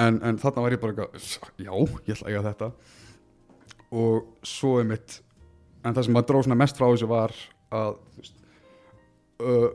[0.01, 1.73] En, en þarna var ég bara eitthvað, já,
[2.09, 2.71] ég ætla að eiga þetta.
[4.01, 5.19] Og svo er mitt
[5.87, 7.35] en það sem maður dróð svona mest frá þessu var
[7.77, 8.39] að veist,
[9.43, 9.69] uh,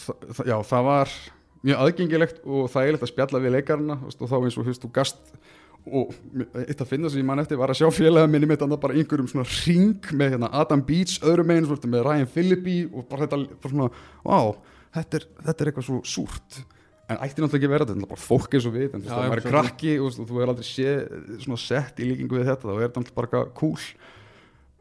[0.00, 1.14] þa þa já, það var
[1.60, 3.56] mjög aðgengilegt og þægilegt að spjalla við
[4.04, 5.34] veist, og þá eins og þú veist, þú gast
[5.86, 6.10] og
[6.66, 9.30] eitt að finna sem ég man eftir var að sjá félaga minni þetta bara einhverjum
[9.30, 13.40] svona ring með hérna, Adam Beach, öðrum meginn svona, með Ryan Philippi og bara þetta
[13.62, 13.88] bara svona,
[14.26, 14.52] wow,
[14.98, 16.60] þetta er, þetta er eitthvað svo súrt.
[17.10, 19.08] En ætti náttúrulega ekki vera þetta, þetta er bara fólk eins og við en þú
[19.08, 20.96] veist, það svo- krakki og, þú þú er aldrei sé
[21.46, 23.86] svona sett í líkingu við þetta, þá er þetta náttúrulega bara eitthvað cool.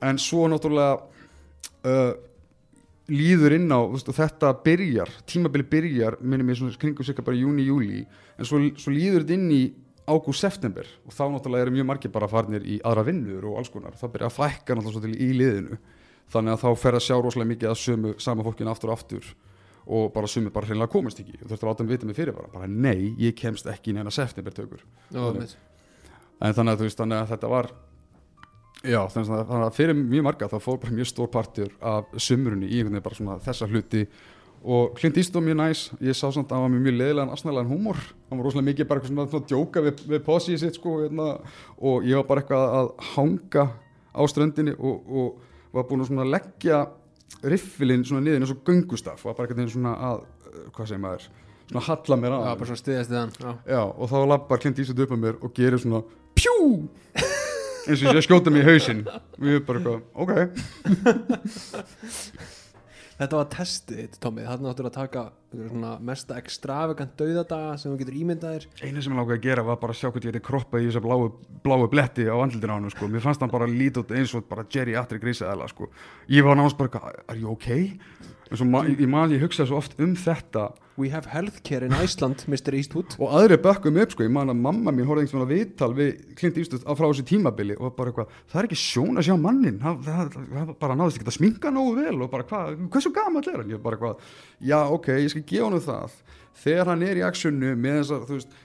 [0.10, 1.00] En svo náttúrulega
[1.90, 2.12] uh,
[3.10, 7.66] líður inn á veist, þetta byrjar, tímabili byrjar minnum ég svona kringum cirka bara júni,
[7.66, 8.04] júli
[8.38, 9.64] en svo, svo líður þetta inn í
[10.10, 10.89] ágúst, september.
[11.06, 13.95] Og þá náttúrulega eru mjög margir bara farnir í aðra vinnur og alls konar.
[14.00, 15.80] Það byrja að fækka náttúrulega svo til í liðinu.
[16.30, 19.32] Þannig að þá fer að sjá rosalega mikið að sömu sama fólkinu aftur og aftur
[19.89, 21.39] og bara sömu bara hreinlega komast ekki.
[21.39, 23.98] Þú þurfti að láta mig vita mig fyrir bara, bara nei, ég kemst ekki í
[23.98, 25.58] neina september tökur mitt
[26.39, 27.69] en þannig að þú veist þannig að þetta var
[28.80, 32.69] já þannig að, þannig fyrir mjög marga þá fór bara mjög stór partur af sumrunni
[32.69, 34.06] í einhvern veginn bara svona þessa hluti
[34.63, 38.00] og Clint Eastwood mjög næs ég sá samt að hann var mjög leðilegan asnaðlegan húmor.
[38.30, 41.28] Hann var rosalega mikið bara eitthvað svona, svona djóka við, við posið sitt sko hérna,
[41.80, 43.65] og ég var bara eitthvað að hanga
[44.12, 46.82] á ströndinni og, og var búin að leggja
[47.45, 49.24] riffilinn svona niður eins og göngustaf.
[49.24, 50.17] Og var bara eitthvað svona að
[50.76, 51.30] hvað segir maður
[51.69, 52.54] svona halla mér að Já,
[53.69, 56.04] Já, og þá lappar Clint Eastwood upp að mér og gerir svona
[56.36, 56.60] pjú!
[57.88, 59.06] Eins og ég skjóta mig í hausinn.
[59.39, 60.32] Og ég er bara eitthvað, ok
[63.19, 68.19] Þetta var testið Tommi Þarna áttur að taka svona, mesta extravagant dauðadaga sem þú getur
[68.21, 70.86] ímyndaðir einu sem ég langaði að gera var bara að sjá hvernig ég geti kroppað
[70.86, 71.25] í þessa bláu,
[71.65, 73.10] bláu bletti á andlutinu á hann sko.
[73.12, 75.89] mér fannst hann bara lítið eins og bara Jerry Atri grísaðela sko.
[76.32, 77.97] ég var náttúrulega bara, are you okay?
[78.58, 80.70] Svo ma ég, man, ég hugsaði svo oft um þetta.
[81.00, 82.74] We have healthcare in Iceland, Mr.
[82.76, 83.14] Eastwood.
[83.22, 86.10] Og aðri bökkum upp sko, ég man að mamma mín horfði einhvern veginn viðtal við
[86.40, 89.36] Clint Eastwood á frá þessu tímabili og bara eitthvað, það er ekki sjón að sjá
[89.40, 93.14] mannin það, það, það bara náðist ekki að sminka nógu vel og bara hvað, hversu
[93.16, 93.74] gamall er hann?
[93.76, 94.30] Ég bara eitthvað,
[94.74, 96.20] já ok, ég skal gefa hann það.
[96.60, 98.14] Þegar hann er í actionu með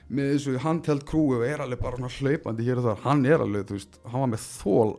[0.08, 3.68] með þessu handheld krúi og er alveg bara hlaupandi hér og þar hann er alveg,
[3.68, 4.96] þú veist, hann var með þól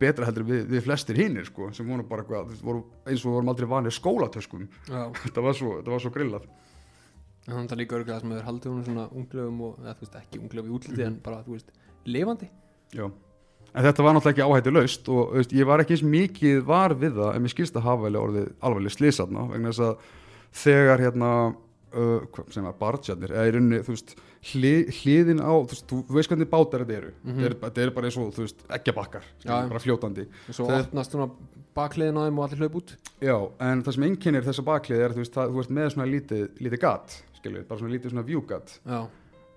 [0.00, 3.38] betra heldur við, við flestir hinnir sko, sem voru bara veist, voru, eins og við
[3.38, 4.68] vorum aldrei vanir skólatöskum.
[5.24, 6.46] Þetta var svo, var svo grillað.
[7.44, 10.40] Þannig að líka örgulega sem hefur haldið hún svona unglegum og, eða þú veist, ekki
[10.40, 11.74] unglegum í útliti en bara, þú veist,
[12.08, 12.48] lifandi.
[12.94, 13.04] Já,
[13.74, 16.62] en þetta var náttúrulega ekki áhættu laust og þú veist, ég var ekki eins mikið
[16.68, 20.08] var við það en mér skilst að hafa alveg orðið alveg slísatna vegna þess að
[20.64, 24.14] þegar hérna uh, hvað sem að barðsjarnir eða í rauninni, þú veist,
[24.52, 27.12] hli, hliðin á þú veist, þú veist hvernig bátar þetta eru.
[27.24, 27.42] Mhm.
[27.60, 30.28] þetta, er, er bara eins og, þú veist, eggjabakkar bara fljótandi.
[30.48, 31.30] Og svo Það- opnast svona
[31.74, 32.96] bakliðin á þeim og allir hlaup út.
[33.20, 36.08] Já, en það sem einkennir þessa baklið er, þú veist, það, þú veist með svona
[36.12, 38.78] lítið, lítið gat, skilju, bara svona lítið svona vjúgat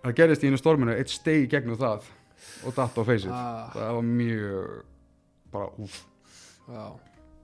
[0.07, 2.07] það gerist í einu storminu, eitt steg gegnum það
[2.67, 4.71] og datt á feysið ah, það var mjög
[5.51, 5.99] bara, úf
[6.67, 6.85] já.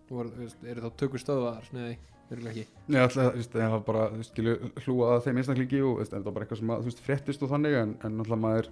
[0.03, 1.69] Þú veist, eru þá tökur stöðvaðar?
[1.73, 1.93] Nei,
[2.35, 5.39] örgulega ekki Nei, alltaf, þú veist, það var bara, þú veist, skilju, hlúa að þeim
[5.41, 7.77] einstaklingi og, þú veist, það var bara eitthvað sem að, þú veist, fréttist og þannig,
[7.83, 8.69] en, en alltaf maður,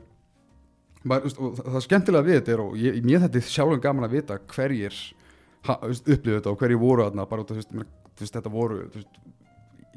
[1.04, 3.50] maður, þú veist, og það, það skemmtilega við þetta er, og ég, mér þetta er
[3.56, 5.00] sjálfum gaman að vita hverjir,
[5.70, 7.92] ha, þú veist, upplifðu þetta og hverjir voru þarna, bara út af, þú veist, mér-
[8.12, 9.22] þú veist, þetta voru, þú veist,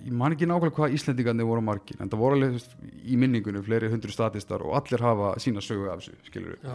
[0.05, 2.75] ég man ekki nákvæmlega hvað Íslendingarnir voru margir, en það voru alveg, þú veist,
[3.09, 6.75] í minningunum fleiri hundru statistar og allir hafa sína sögu af þessu, skilur Já,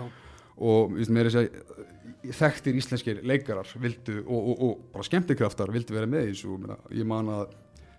[0.57, 1.85] og þú veist, mér er að segja
[2.23, 6.57] þekktir íslenskir leikarar vildu, og, og, og bara skemmtikraftar vildu vera með þessu.
[6.59, 7.49] Meina, ég man að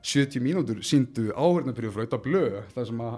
[0.00, 3.16] 70 mínútur síndu áhörnapröfu frá auðvitað blöð þar sem að,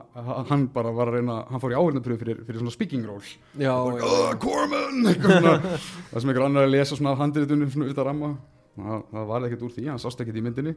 [0.48, 3.22] hann bara var að reyna hann fór í áhörnapröfu fyrir, fyrir svona speaking role
[3.54, 5.04] já, og já, oh, Corman!
[6.10, 8.32] Það sem einhver annar að lesa svona af handritunum svona utan ramma.
[8.74, 10.74] Það, það var ekkert úr því, hann sást ekkert í myndinni.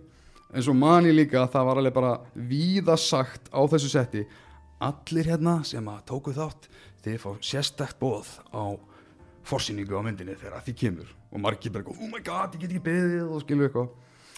[0.54, 2.14] En svo man ég líka að það var alveg bara
[2.54, 4.26] víða sagt á þessu setti
[4.86, 6.70] allir hérna sem að tóku þátt
[7.06, 8.78] þeir fá sérstakt bóð á
[9.46, 11.14] forsýningu á myndinni þegar að því kemur.
[11.32, 13.94] Og margir bara, oh my god, ég get ekki beðið og skilu eitthvað.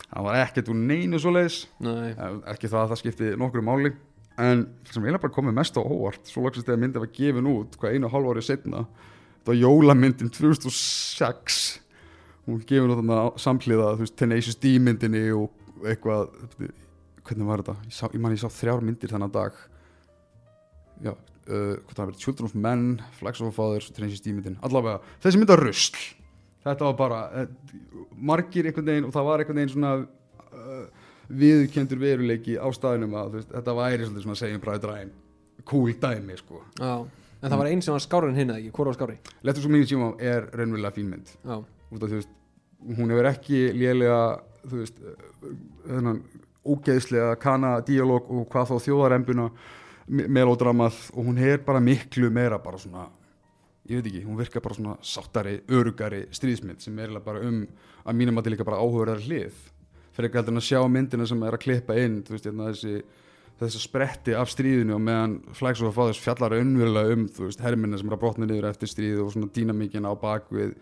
[0.07, 2.13] Það var ekkert úr neinu svo leiðis nei,
[2.53, 3.91] ekki það að það skipti nokkru máli.
[4.37, 7.77] En sem eiginlega bara komið mest á óvart svo loksist þegar myndin var gefin út
[7.81, 11.57] hvað einu og hálf árið setna þetta var jólamyndin 2006
[12.45, 16.29] hún gefin út þarna samhliða veist, Tenacious D myndinni og eitthvað
[17.27, 19.57] hvernig var þetta, ég, sá, ég man ég sá þrjár myndir þennan dag.
[21.03, 21.13] Já,
[21.49, 25.63] uh, Children of Men, Flags of a Father Tenacious D myndin, allavega, þessi mynd var
[25.63, 25.99] rusl.
[26.67, 27.75] Þetta var bara uh,
[28.17, 33.37] margir einhvern veginn og það var einhvern veginn svona uh, viðkendur veruleiki á staðinum að
[33.37, 35.15] veist, þetta væri svolítið svona segjum bræði dræm
[35.67, 36.61] cool dæmi sko.
[36.79, 36.93] Já.
[37.37, 39.65] En það var einn sem var skári en hinn eða ekki, hvort var skári Lettur
[39.65, 41.33] svo mínir tíma er raunverulega fín mynd.
[41.43, 42.31] Já, út af þú veist,
[42.97, 44.21] hún hefur ekki lélega
[44.63, 45.01] þú veist
[45.85, 46.21] þennan
[46.67, 49.49] ógeðslega kana díalóg og hvað þá þjóðarembuna
[50.07, 53.07] melodramað og hún er bara miklu meira bara svona
[53.87, 57.61] ég veit ekki, hún virkar bara svona sáttari, örugari stríðsmynd sem er bara um
[58.07, 59.55] að mínum að til líka bara áhugaðar hlið.
[60.15, 62.71] Fyrir ekki heldur en að sjá myndina sem er að klippa inn þú veist, hérna,
[62.73, 63.23] þessi
[63.57, 67.63] þessi spretti af stríðinu og meðan Flags of the Fathers fjallar önverulega um þú veist,
[67.63, 70.75] herminna sem er að brotna niður eftir stríð og svona dýnamíkin á bakvið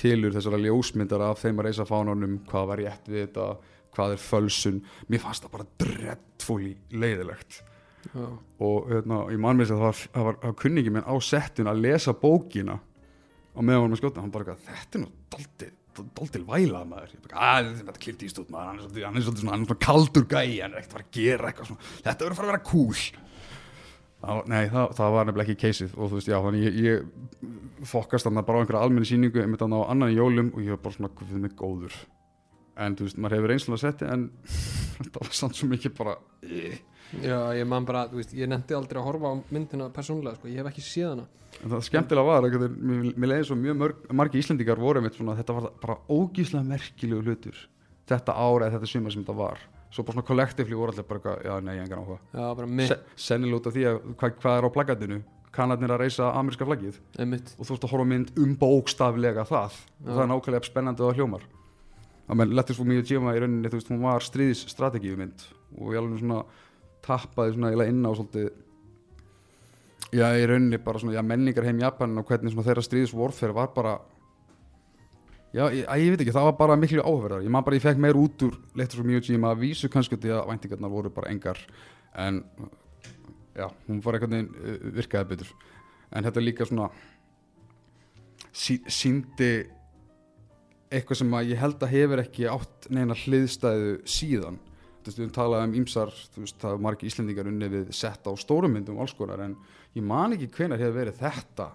[0.00, 3.48] tilur þessara ljósmyndar af þeim að reysa fánunum, hvað var rétt við þetta
[3.96, 4.78] hvað er fölsun,
[5.10, 7.64] mér fannst það bara dreadfully leiðilegt
[8.06, 8.28] já,
[8.66, 11.14] og hérna, ég man mér að það var, það var, það var kunningi minn á
[11.24, 15.12] settun að lesa bókina og meðan hann var skjóta, hann bara þetta er nú
[16.16, 17.16] daldið væla maður.
[17.16, 18.68] Ég bara, að þetta klipt í stúd maður.
[19.04, 21.88] Hann er svolítið, svona, kaldur gæi hann er ekkert að gera eitthvað svona.
[22.04, 23.26] Þetta verður að fara að vera cool
[24.20, 25.96] það, nei, það, það var nefnilega ekki keisið.
[25.96, 29.64] Og þú veist, já, þannig ég, ég fokkast þannig bara á einhverja almenni síningu einmitt
[29.64, 31.98] á annan jólum og ég var bara svona, hvað við mig góður.
[32.80, 34.28] En þú veist, maður hefur einslega setti en
[35.00, 36.80] þetta var samt svo mikið bara eh.
[37.18, 40.50] Já, ég man bara, þú veist, ég nefndi aldrei að horfa á myndina persónulega, sko,
[40.52, 41.26] ég hef ekki séð hana.
[41.60, 45.18] En það skemmtilega var að mér, mér leiði svo mjög mörg, margi Íslendingar voru einmitt
[45.18, 47.58] svona, þetta var bara ógíslega merkilegu hlutur
[48.10, 49.60] þetta ára eða þetta sumar sem þetta var.
[49.90, 52.98] Svo bara svona kollektífli voru allir bara já nei, ég engan já, bara mitt, Se,
[53.30, 55.20] sennilega út af því að hvað, hvað er á plaggatinu
[55.50, 57.00] kannarnir að reysa ameríska flaggið.
[57.26, 59.80] Mitt og þú ert að horfa á mynd um bókstaflega það.
[60.04, 61.46] Og það er nákvæmlega spennandi og hljómar.
[62.30, 65.90] Að menn lettir svo mjög tíma í rauninni þú veist, hún var stríðsstrategíu mynd og
[65.90, 66.44] ég alveg svona
[67.04, 68.48] tappaði svona inn á svolítið
[70.16, 73.70] já, í rauninni bara svona, já, menningar heim Japan og hvernig svona þeirra stríðsvorfer var
[73.76, 73.94] bara
[75.54, 77.86] já, ég, að, ég veit ekki, það var bara miklu áhugaverðar ég man bara, ég
[77.86, 78.60] fekk meir út úr
[78.90, 81.62] svo mjög tíma að vísu kannski út í að væntingarnar voru bara engar
[82.18, 82.44] en
[83.54, 85.52] já, hún var veginn uh, virkaði betur.
[86.10, 86.88] En þetta líka svona
[88.52, 89.52] sí, síndi
[90.90, 94.58] eitthvað sem að ég held að hefur ekki átt neina hliðstæðu síðan
[95.00, 98.26] þú veist, við talaðum um ímsar þú veist, það er margir íslendingar unni við sett
[98.28, 99.56] á stórumyndum og alls konar en
[99.96, 101.70] ég man ekki hvenær hefur verið þetta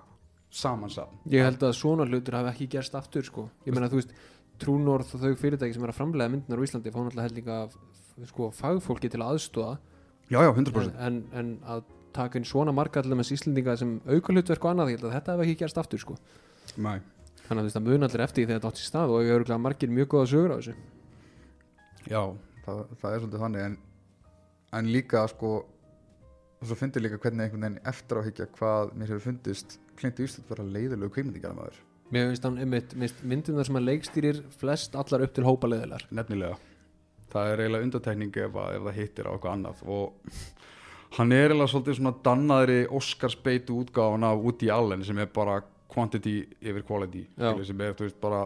[0.56, 1.20] samansafn.
[1.34, 3.50] Ég held að svona hlutur hafi ekki gerst aftur, sko.
[3.68, 4.16] Ég meina, þú veist,
[4.62, 8.28] Trúnorð og þau fyrirtæki sem er að framlega myndinar á Íslandi fá náttúrulega held líka
[8.30, 9.74] sko, fagfólki til aðstóða
[10.32, 11.84] já, já, 100% en, en að
[12.16, 15.16] taka inn svona marga allir með Íslendinga sem auka hlutverk og annað, ég held að
[15.18, 16.16] þetta hafi ekki gerst aftur, sko.
[16.80, 16.98] Nei.
[17.50, 19.92] þannig að það mun allir eftir því þegar þetta átt í stað og eru margir
[19.92, 20.78] mjög góða sögur á þessu.
[22.06, 22.22] Já,
[22.66, 23.80] það, það er svolítið þannig en,
[24.80, 25.56] en líka sko
[26.56, 30.50] og svo finnir líka hvernig einhvern veginn eftir áhyggja hvað mér hefur fundist Clint Eastwood
[30.52, 31.78] vera leiðilegu kveimundingar maður.
[32.14, 32.94] Mér finnst hann einmitt,
[33.26, 36.58] myndum þar sem hann leikstýrir flest allar upp til hópa leiðilegar nefnilega.
[37.34, 39.82] Það er eiginlega undatekning ef, að, ef það hittir á eitthvað annað.
[39.96, 45.60] Og hann er eiginlega svolítið svona dannaðri Oscarsbeitu útgáfan af Woody Allen sem er bara
[45.92, 47.26] quantity yfir quality.
[47.38, 48.46] Sem er, þú veist, bara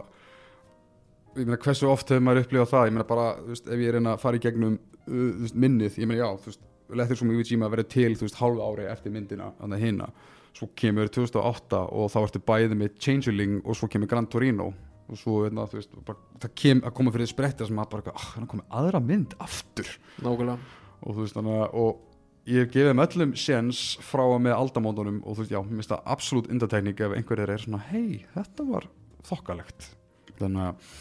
[1.36, 2.88] ég meina hversu oft hefur maður upplifað það?
[2.88, 6.00] Ég meina bara, þú veist, ef ég reyna að fara í gegnum uh, veist, minnið,
[6.02, 9.12] ég meina já, þú veist Lettir tíma að vera til, þú veist, hálf ári eftir
[9.14, 10.08] myndina, þannig að hinna
[10.56, 14.70] svo kemur 2008 og þá ertu bæði með Changeling og svo kemur Gran Torino.
[15.10, 17.88] Og svo, veitna, þú veist, bara, það kem að koma fyrir þið spretti sem að
[17.94, 19.88] bara, ah, hann komið aðra mynd aftur.
[20.22, 20.76] Nákvæmlega.
[21.00, 24.56] Og þú veist, þannig að og ég hef gefið þeim öllum séns frá að með
[24.56, 28.20] aldamóndunum og þú veist, já, mér finnst það absolutt indatekning ef einhverjir er svona, hei,
[28.36, 28.86] þetta var
[29.26, 29.90] þokkalegt.
[30.38, 30.94] Þannig að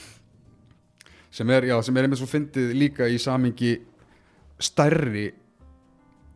[1.31, 3.75] sem er, já, sem er einmitt svo fyndið líka í samingi
[4.59, 5.29] stærri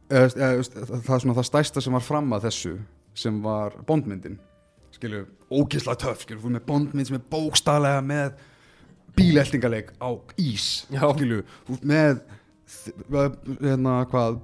[0.10, 0.64] eða, eða,
[1.04, 2.74] það er svona það stærsta sem var fram að þessu
[3.18, 4.40] sem var bondmyndin
[4.94, 8.34] skilju, ógislega töff skilju, ert með bondmynd sem er bókstaflega með
[9.18, 10.10] bíleltingaleik á
[10.42, 11.06] ís Já.
[11.14, 12.24] skilju, ert með
[13.62, 14.42] hérna, hvað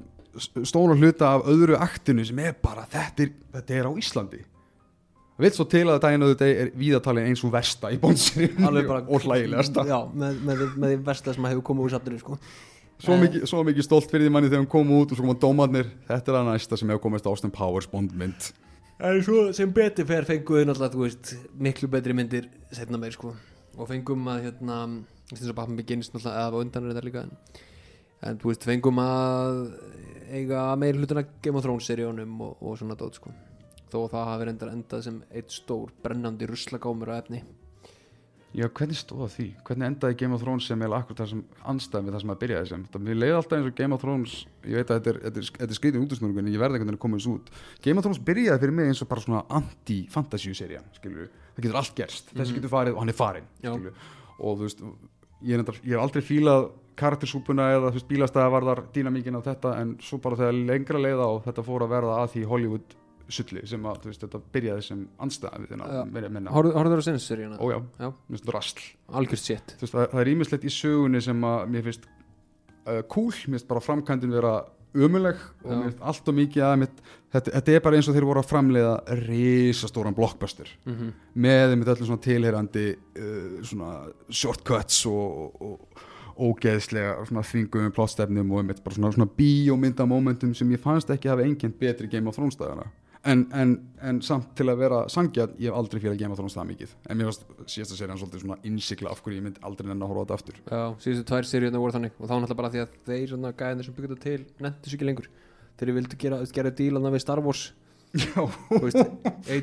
[0.68, 4.42] stóna hluta af öðru aktinu sem er bara, þetta er, þetta er á Íslandi
[5.40, 8.90] það vil svo til að daginn auðvitað er víðatalin eins og versta í bónsir alveg
[8.90, 12.36] bara og hlægilegasta já, með, með, með versta sem hefur komið úr safninu sko.
[13.00, 15.38] svo, mikið, svo mikið stolt fyrir því manni þegar hann kom út og svo koma
[15.40, 18.52] dómarnir, þetta er það næsta sem hefur komist Austin Powers bondmynd
[19.00, 23.32] en svo sem betur fer fenguðu náttúrulega þú veist, miklu betri myndir setna meir sko.
[23.80, 24.82] og fengum að hérna,
[25.32, 27.62] þess að Batman Begins náttúrulega, eða undan er þetta líka en,
[28.28, 29.62] en þú veist, fengum að
[30.36, 33.32] eiga meir hlutuna Game of Thrones seríunum og, og svona dót sko.
[33.92, 37.42] Þó að það hafi reyndar endað sem eitt stór brennandi ruslagámur á efni.
[38.50, 39.46] Já, hvernig stóða því?
[39.68, 42.70] Hvernig endaði Game of Thrones sem er akkur það sem anstæði með það sem að
[42.72, 42.86] sem?
[42.90, 45.42] Það mér leiði alltaf eins og Game of Thrones ég veit að þetta er, þetta
[45.44, 47.52] er, þetta er skrítið útusnúrungun en ég verði einhvern veginn að koma þessu út.
[47.86, 51.96] Game of Thrones byrjaði fyrir mig eins og bara svona anti-fantasy-sería skilur það getur allt
[52.00, 54.82] gerst, þessi getur farið og hann er farin og þú veist
[55.46, 60.20] ég, hef aldrei fílað karaktersúpuna eða þú veist bílastæða varðar dýnamíkin á þetta en svo
[60.24, 62.98] bara þegar lengra leiða og þetta fór að verða að því Hollywood
[63.34, 65.94] sulli sem að veist þetta byrjaði sem anstæði við þennan
[66.94, 67.60] þú á sinns seríuna?
[67.62, 67.78] Ójá,
[68.56, 68.88] rastl
[69.82, 73.70] veist, það, það er ímislegt í sögunni sem að mér finnst uh, cool, mér finnst
[73.70, 74.54] bara framkvæmdin vera
[74.98, 75.76] ömuleg og Já.
[75.76, 78.42] mér finnst allt og mikið að mitt, þetta, þetta er bara eins og þeir voru
[78.42, 80.72] að framleiða risastóran blockbuster.
[80.86, 81.12] Mm -hmm.
[81.34, 83.92] með þeim öllu svona tilheyrandi uh, svona
[84.30, 86.06] shortcuts og, og,
[86.40, 91.74] ógeðslega þvingum plottstefnum og einmitt bara svona, svona bíómyndamomentum sem ég fannst ekki hafa enginn
[91.76, 92.86] betri Game of Thrones dagana
[93.28, 96.56] en, en, en samt til að vera sangjað ég hef aldrei fyrir að of Thrones
[96.56, 96.94] það mikið.
[97.10, 100.06] En mér varst síðasta serið hann svolítið svona innsikla af hverju ég myndi aldrei nenni
[100.06, 100.62] að horfa á þetta aftur.
[100.70, 102.16] Já, síðustu tvær seríuna voru þannig.
[102.20, 104.98] Og þá náttúrulega bara því að þeir svona gæðinir sem byggðu þetta til nefndu sér
[105.00, 105.30] ekki lengur.
[105.80, 107.66] Þeir vildu gera, gera dílana við Star Wars.
[108.10, 108.98] Veist,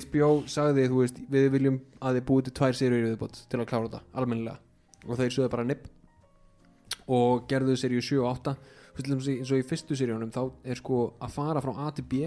[0.06, 3.68] HBO sagði þú veist, við viljum að þið búið til tvær seríur viðbót til að
[3.72, 4.60] klára þetta, almennilega.
[5.08, 5.88] Og þeir sögðu bara nipp
[7.10, 8.54] og gerðu seríu 7 og 8
[8.96, 11.60] Þú veist, til dæmis í- eins og í fyrstu seríunum þá er sko að fara
[11.60, 12.22] frá A til B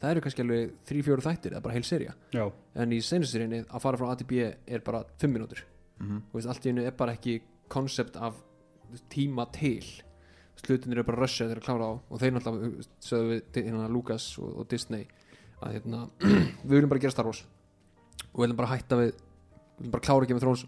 [0.00, 2.14] það eru kannski alveg 3-4 þættir eða bara heil sería.
[2.34, 5.64] Já, en í senastu seríunni að fara frá A til B er bara 5 mínútur.
[6.00, 6.22] Mhm.
[6.30, 8.34] Þú veist, allt í hennu er bara ekki konsept af
[9.12, 9.84] tíma til.
[10.60, 14.38] Slutinir eru bara rushað þegar að klára á og þeir náttúrulega sögðu við hérna, Lucas
[14.38, 15.06] og, og Disney
[15.62, 16.08] að hérna,
[16.66, 17.44] við viljum bara gera Star Wars.
[18.32, 19.12] Og við viljum bara hætta við
[19.80, 20.64] við viljum bara klára ekki með Thrones,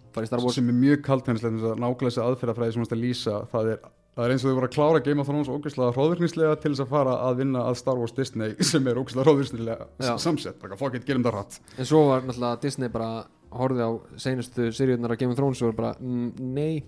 [0.57, 4.25] sem er mjög að nákvæmlega þessi aðferðafræði sem þú varst að lýsa það er, það
[4.27, 6.91] er eins og þau voru að klára Game of Thrones ógeðslega hróðvirknislega til þess að
[6.93, 10.13] fara að vinna að Star Wars Disney sem er ógeðslega hróðvirknislega Já.
[10.21, 13.11] samsett, bara fuck it, gerum það rætt en svo var náttúrulega Disney bara
[13.53, 16.83] horfði á seinustu seríunar af Game of Thrones og bara, mm, nei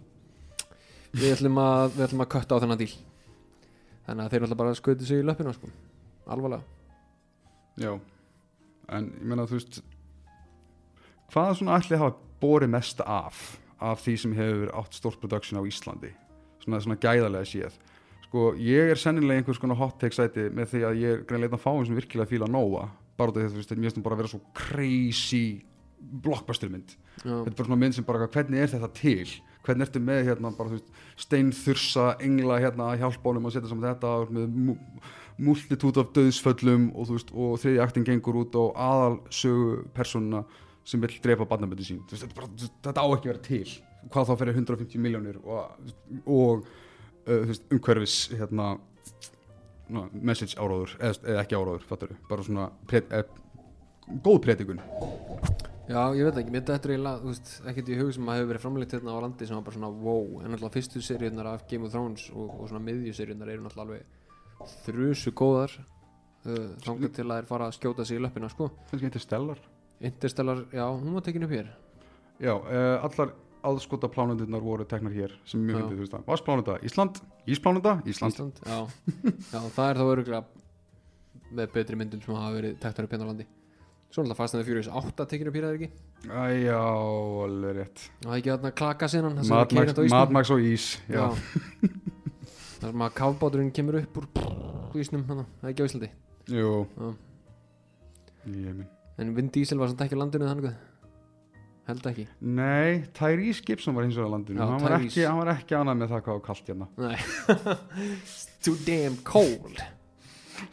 [1.15, 2.93] við ætlum að við ætlum að kötta á þennan díl
[4.05, 5.71] þannig að þeir náttúrulega bara skutu sig í löppina sko.
[6.29, 6.63] alvarlega.
[7.81, 7.93] Já,
[8.93, 9.81] en ég meina þú veist
[11.33, 15.63] hvað svona ætli hafa borið mest af af því sem hefur átt stórt production á
[15.67, 16.13] Íslandi
[16.65, 17.77] svona, svona gæðarlega séð.
[18.27, 21.53] Sko, ég er sennilega einhvers konar hot take sæti með því að ég er greinlega
[21.53, 24.25] einn af fáin sem virkilega fíla Nóa bara því að mér finnst hún bara að
[24.25, 25.45] vera svo crazy
[26.05, 26.97] blockbuster mynd.
[27.23, 27.31] Já.
[27.31, 29.29] þetta er bara svona mynd sem bara hvernig er þetta til?
[29.65, 30.81] Hvernig ertu með hérna bara
[31.23, 34.81] steinþursa engla hérna að hjálpa honum að setja saman þetta og með mu-
[35.47, 40.45] multitude af döðsföllum og og þriði aktin gengur út og aðal sögu persónuna
[40.85, 42.01] sem vil drepa barnaböndi sín.
[42.11, 43.77] Veist, þetta, er bara, þetta á ekki vera til.
[44.13, 45.93] Hvað þá fyrir 150 miljónir og,
[46.29, 46.67] og
[47.29, 48.75] uh, umhverfis hérna
[49.93, 53.25] ná, message áráður eða, eða ekki áráður, fattur bara svona pret, eh,
[54.25, 54.83] góð predikun.
[55.85, 58.39] Já, ég veit ekki, mér þetta er eiginlega, þú veist, ekkert í hug sem að
[58.39, 61.51] hefur verið framleitt hérna á landi sem var bara svona wow, en náttúrulega fyrstu seríunar
[61.51, 67.13] af Game of Thrones og, og svona miðjuseríunar eru náttúrulega alveg þrusu góðar uh, þangað
[67.19, 68.71] til að þeir fara að skjóta sig í löppina, sko.
[68.89, 69.61] Kannski eitthvað stellar
[70.01, 71.69] Interstellar, já, hún var tekin upp hér
[72.43, 75.83] Já, uh, allar aðskota plánundurnar voru teknar hér sem er mjög Já.
[75.85, 76.25] fyndið, þú veist það.
[76.29, 76.79] Vars plánunda?
[76.85, 77.21] Ísland?
[77.47, 77.93] Ísplánunda?
[78.05, 78.35] Ísland.
[78.35, 78.79] Ísland, já,
[79.55, 80.41] já, það er þá öruglega
[81.55, 83.47] með betri myndum sem hafa verið teknar upp hérna á landi
[84.15, 85.89] Svo náttúrulega Fast and the Furious 8 tekin upp hér eða ekki
[86.25, 86.81] Æjá,
[87.45, 88.03] alveg rétt.
[88.23, 90.19] Það er ekki þarna klaka sinnan það sem Mad er keyrandi á Max, ísnum.
[90.19, 90.85] Mad Max og ís.
[92.85, 94.29] Það sem að kafbáturinn kemur upp úr
[95.03, 96.11] ísnum það er ekki á Íslandi
[96.55, 96.71] Jú.
[98.45, 98.87] Ég minn.
[99.19, 100.75] En Vin Diesel var samt ekki á landinu þannig
[101.85, 102.23] Held ekki.
[102.41, 104.57] Nei, Tyrese Gibson var hins vegar á landinu.
[104.57, 106.87] Já, hann, var ekki, hann var ekki annað með það hvað var kallt hérna.
[108.07, 109.83] It's too damn cold.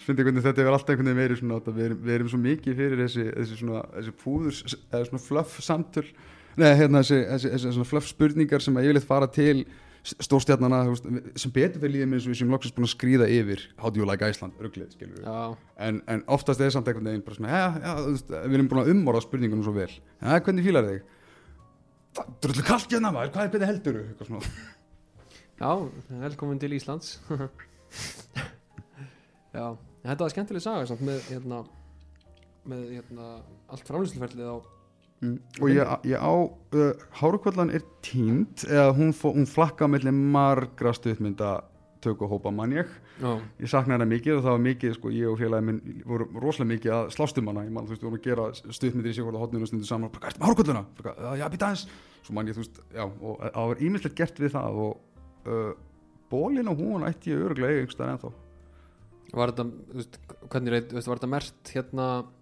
[0.05, 2.79] Fyndi hvernig þetta hefur alltaf einhvern veginn verið svona, við, erum, við erum svo mikið
[2.79, 6.05] fyrir þessi, þessi svona, þessi púður, eða svona fluff samtöl,
[6.61, 9.65] nei, hérna þessi, þessi, þessi svona fluff spurningar sem að yfirleitt fara til
[10.01, 10.79] stórstjarnana,
[11.37, 14.01] sem betur fyrir líðum eins og við sem loksast búin að skríða yfir How do
[14.01, 15.25] you like Iceland, ruglið, skilur við.
[15.77, 17.49] En, en oftast er samt einhvern veginn bara svona,
[17.85, 21.01] þú veist, við erum búin að umorða spurningunum svo vel, já, hvernig fílar þig?
[22.43, 24.45] Drullu kallt hérna maður, hvað er hvernig heldur eitthvað svona,
[25.61, 25.71] Já,
[26.23, 27.07] velkomin til Íslands.
[29.53, 29.65] Já,
[30.01, 31.59] þetta var skemmtileg saga samt með hérna
[32.69, 33.27] með hérna
[33.71, 34.55] allt framlýsluferlið á
[35.21, 35.37] Mm.
[35.61, 40.93] Og ég, ég á, uh, Hárukvallan er tínd eða hún, fó, hún flakka mellir margra
[40.97, 41.59] stuðmynda
[42.01, 42.89] töku hópa mann ég.
[43.21, 46.25] Já, ég sakna hana mikið og það var mikið sko, ég og félagi minn voru
[46.41, 48.47] rosalega mikið að slástum hana ég man, þú veist, við vorum að gera
[48.79, 50.09] stuðmyndir í hvort hodninu stundu saman.
[50.09, 50.83] Og bara, ertu með hárukvalluna?
[50.97, 51.85] Bara, já, býta aðeins.
[52.25, 54.93] Svo man ég, þú veist, já, og það var ímislegt gert við það og
[55.45, 55.71] uh,
[56.33, 57.85] bólin og hún ætti ég öruglega eiga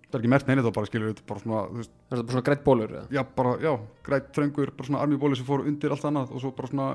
[0.09, 2.35] það er ekki mert neina þá bara skilur þetta bara svona, veist, var þetta bara
[2.35, 3.05] svona grætt bólur eða?
[3.13, 3.73] já, bara, já,
[4.07, 6.87] grænt þröngur bara svona armíbóli sem fór undir allt annað og svo bara svona,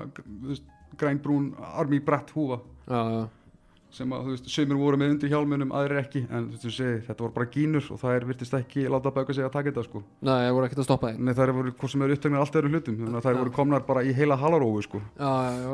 [0.49, 0.67] veist,
[0.99, 1.47] grænbrún
[1.79, 2.59] armíbrett húfa.
[2.91, 3.23] Já, já,
[3.95, 6.99] sem að, þú veist, sömur voru með undir hjálmunum, aðrir ekki, en þú veist, segi,
[7.07, 9.85] þetta voru bara gínur og það er virtist ekki láta bauka sig að taka þetta,
[9.87, 9.99] sko.
[10.27, 11.19] Nei, ég voru ekkert að stoppa þig.
[11.23, 13.83] Nei, það voru hvort sem eru upptegnar allt öðrum hlutum, þannig að það voru komnar
[13.87, 14.99] bara í heila halarófu, sko.
[15.15, 15.71] Já, já, já,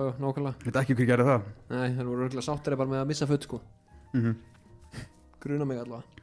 [5.89, 6.20] já,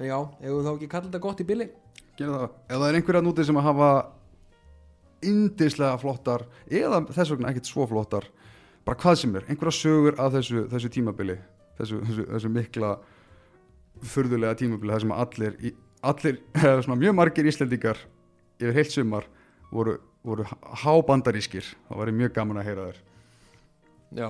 [0.00, 1.68] En já, ef þú þá ekki kalla þetta gott í billi
[2.18, 2.50] Gerði það.
[2.68, 3.88] Ef það er einhverja núti sem að hafa
[5.22, 8.26] indislega flottar, eða þess vegna ekkert svo flottar,
[8.86, 11.36] bara hvað sem er, einhverja sögur af þessu, þessu tímabili,
[11.78, 12.92] þessu, þessu, þessu mikla
[14.12, 15.58] furðulega tímabili, þar sem allir,
[16.12, 16.40] allir,
[17.04, 18.02] mjög margir Íslendingar
[18.58, 19.28] yfir heilt sumar
[19.70, 20.46] voru, voru
[20.84, 23.04] hábandarískir, það væri mjög gaman að heyra þér.
[24.12, 24.28] Já,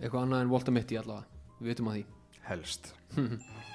[0.00, 1.30] eitthvað annað en Volta Mitti allavega
[1.60, 2.04] Við vitum að því
[2.44, 2.92] Helst.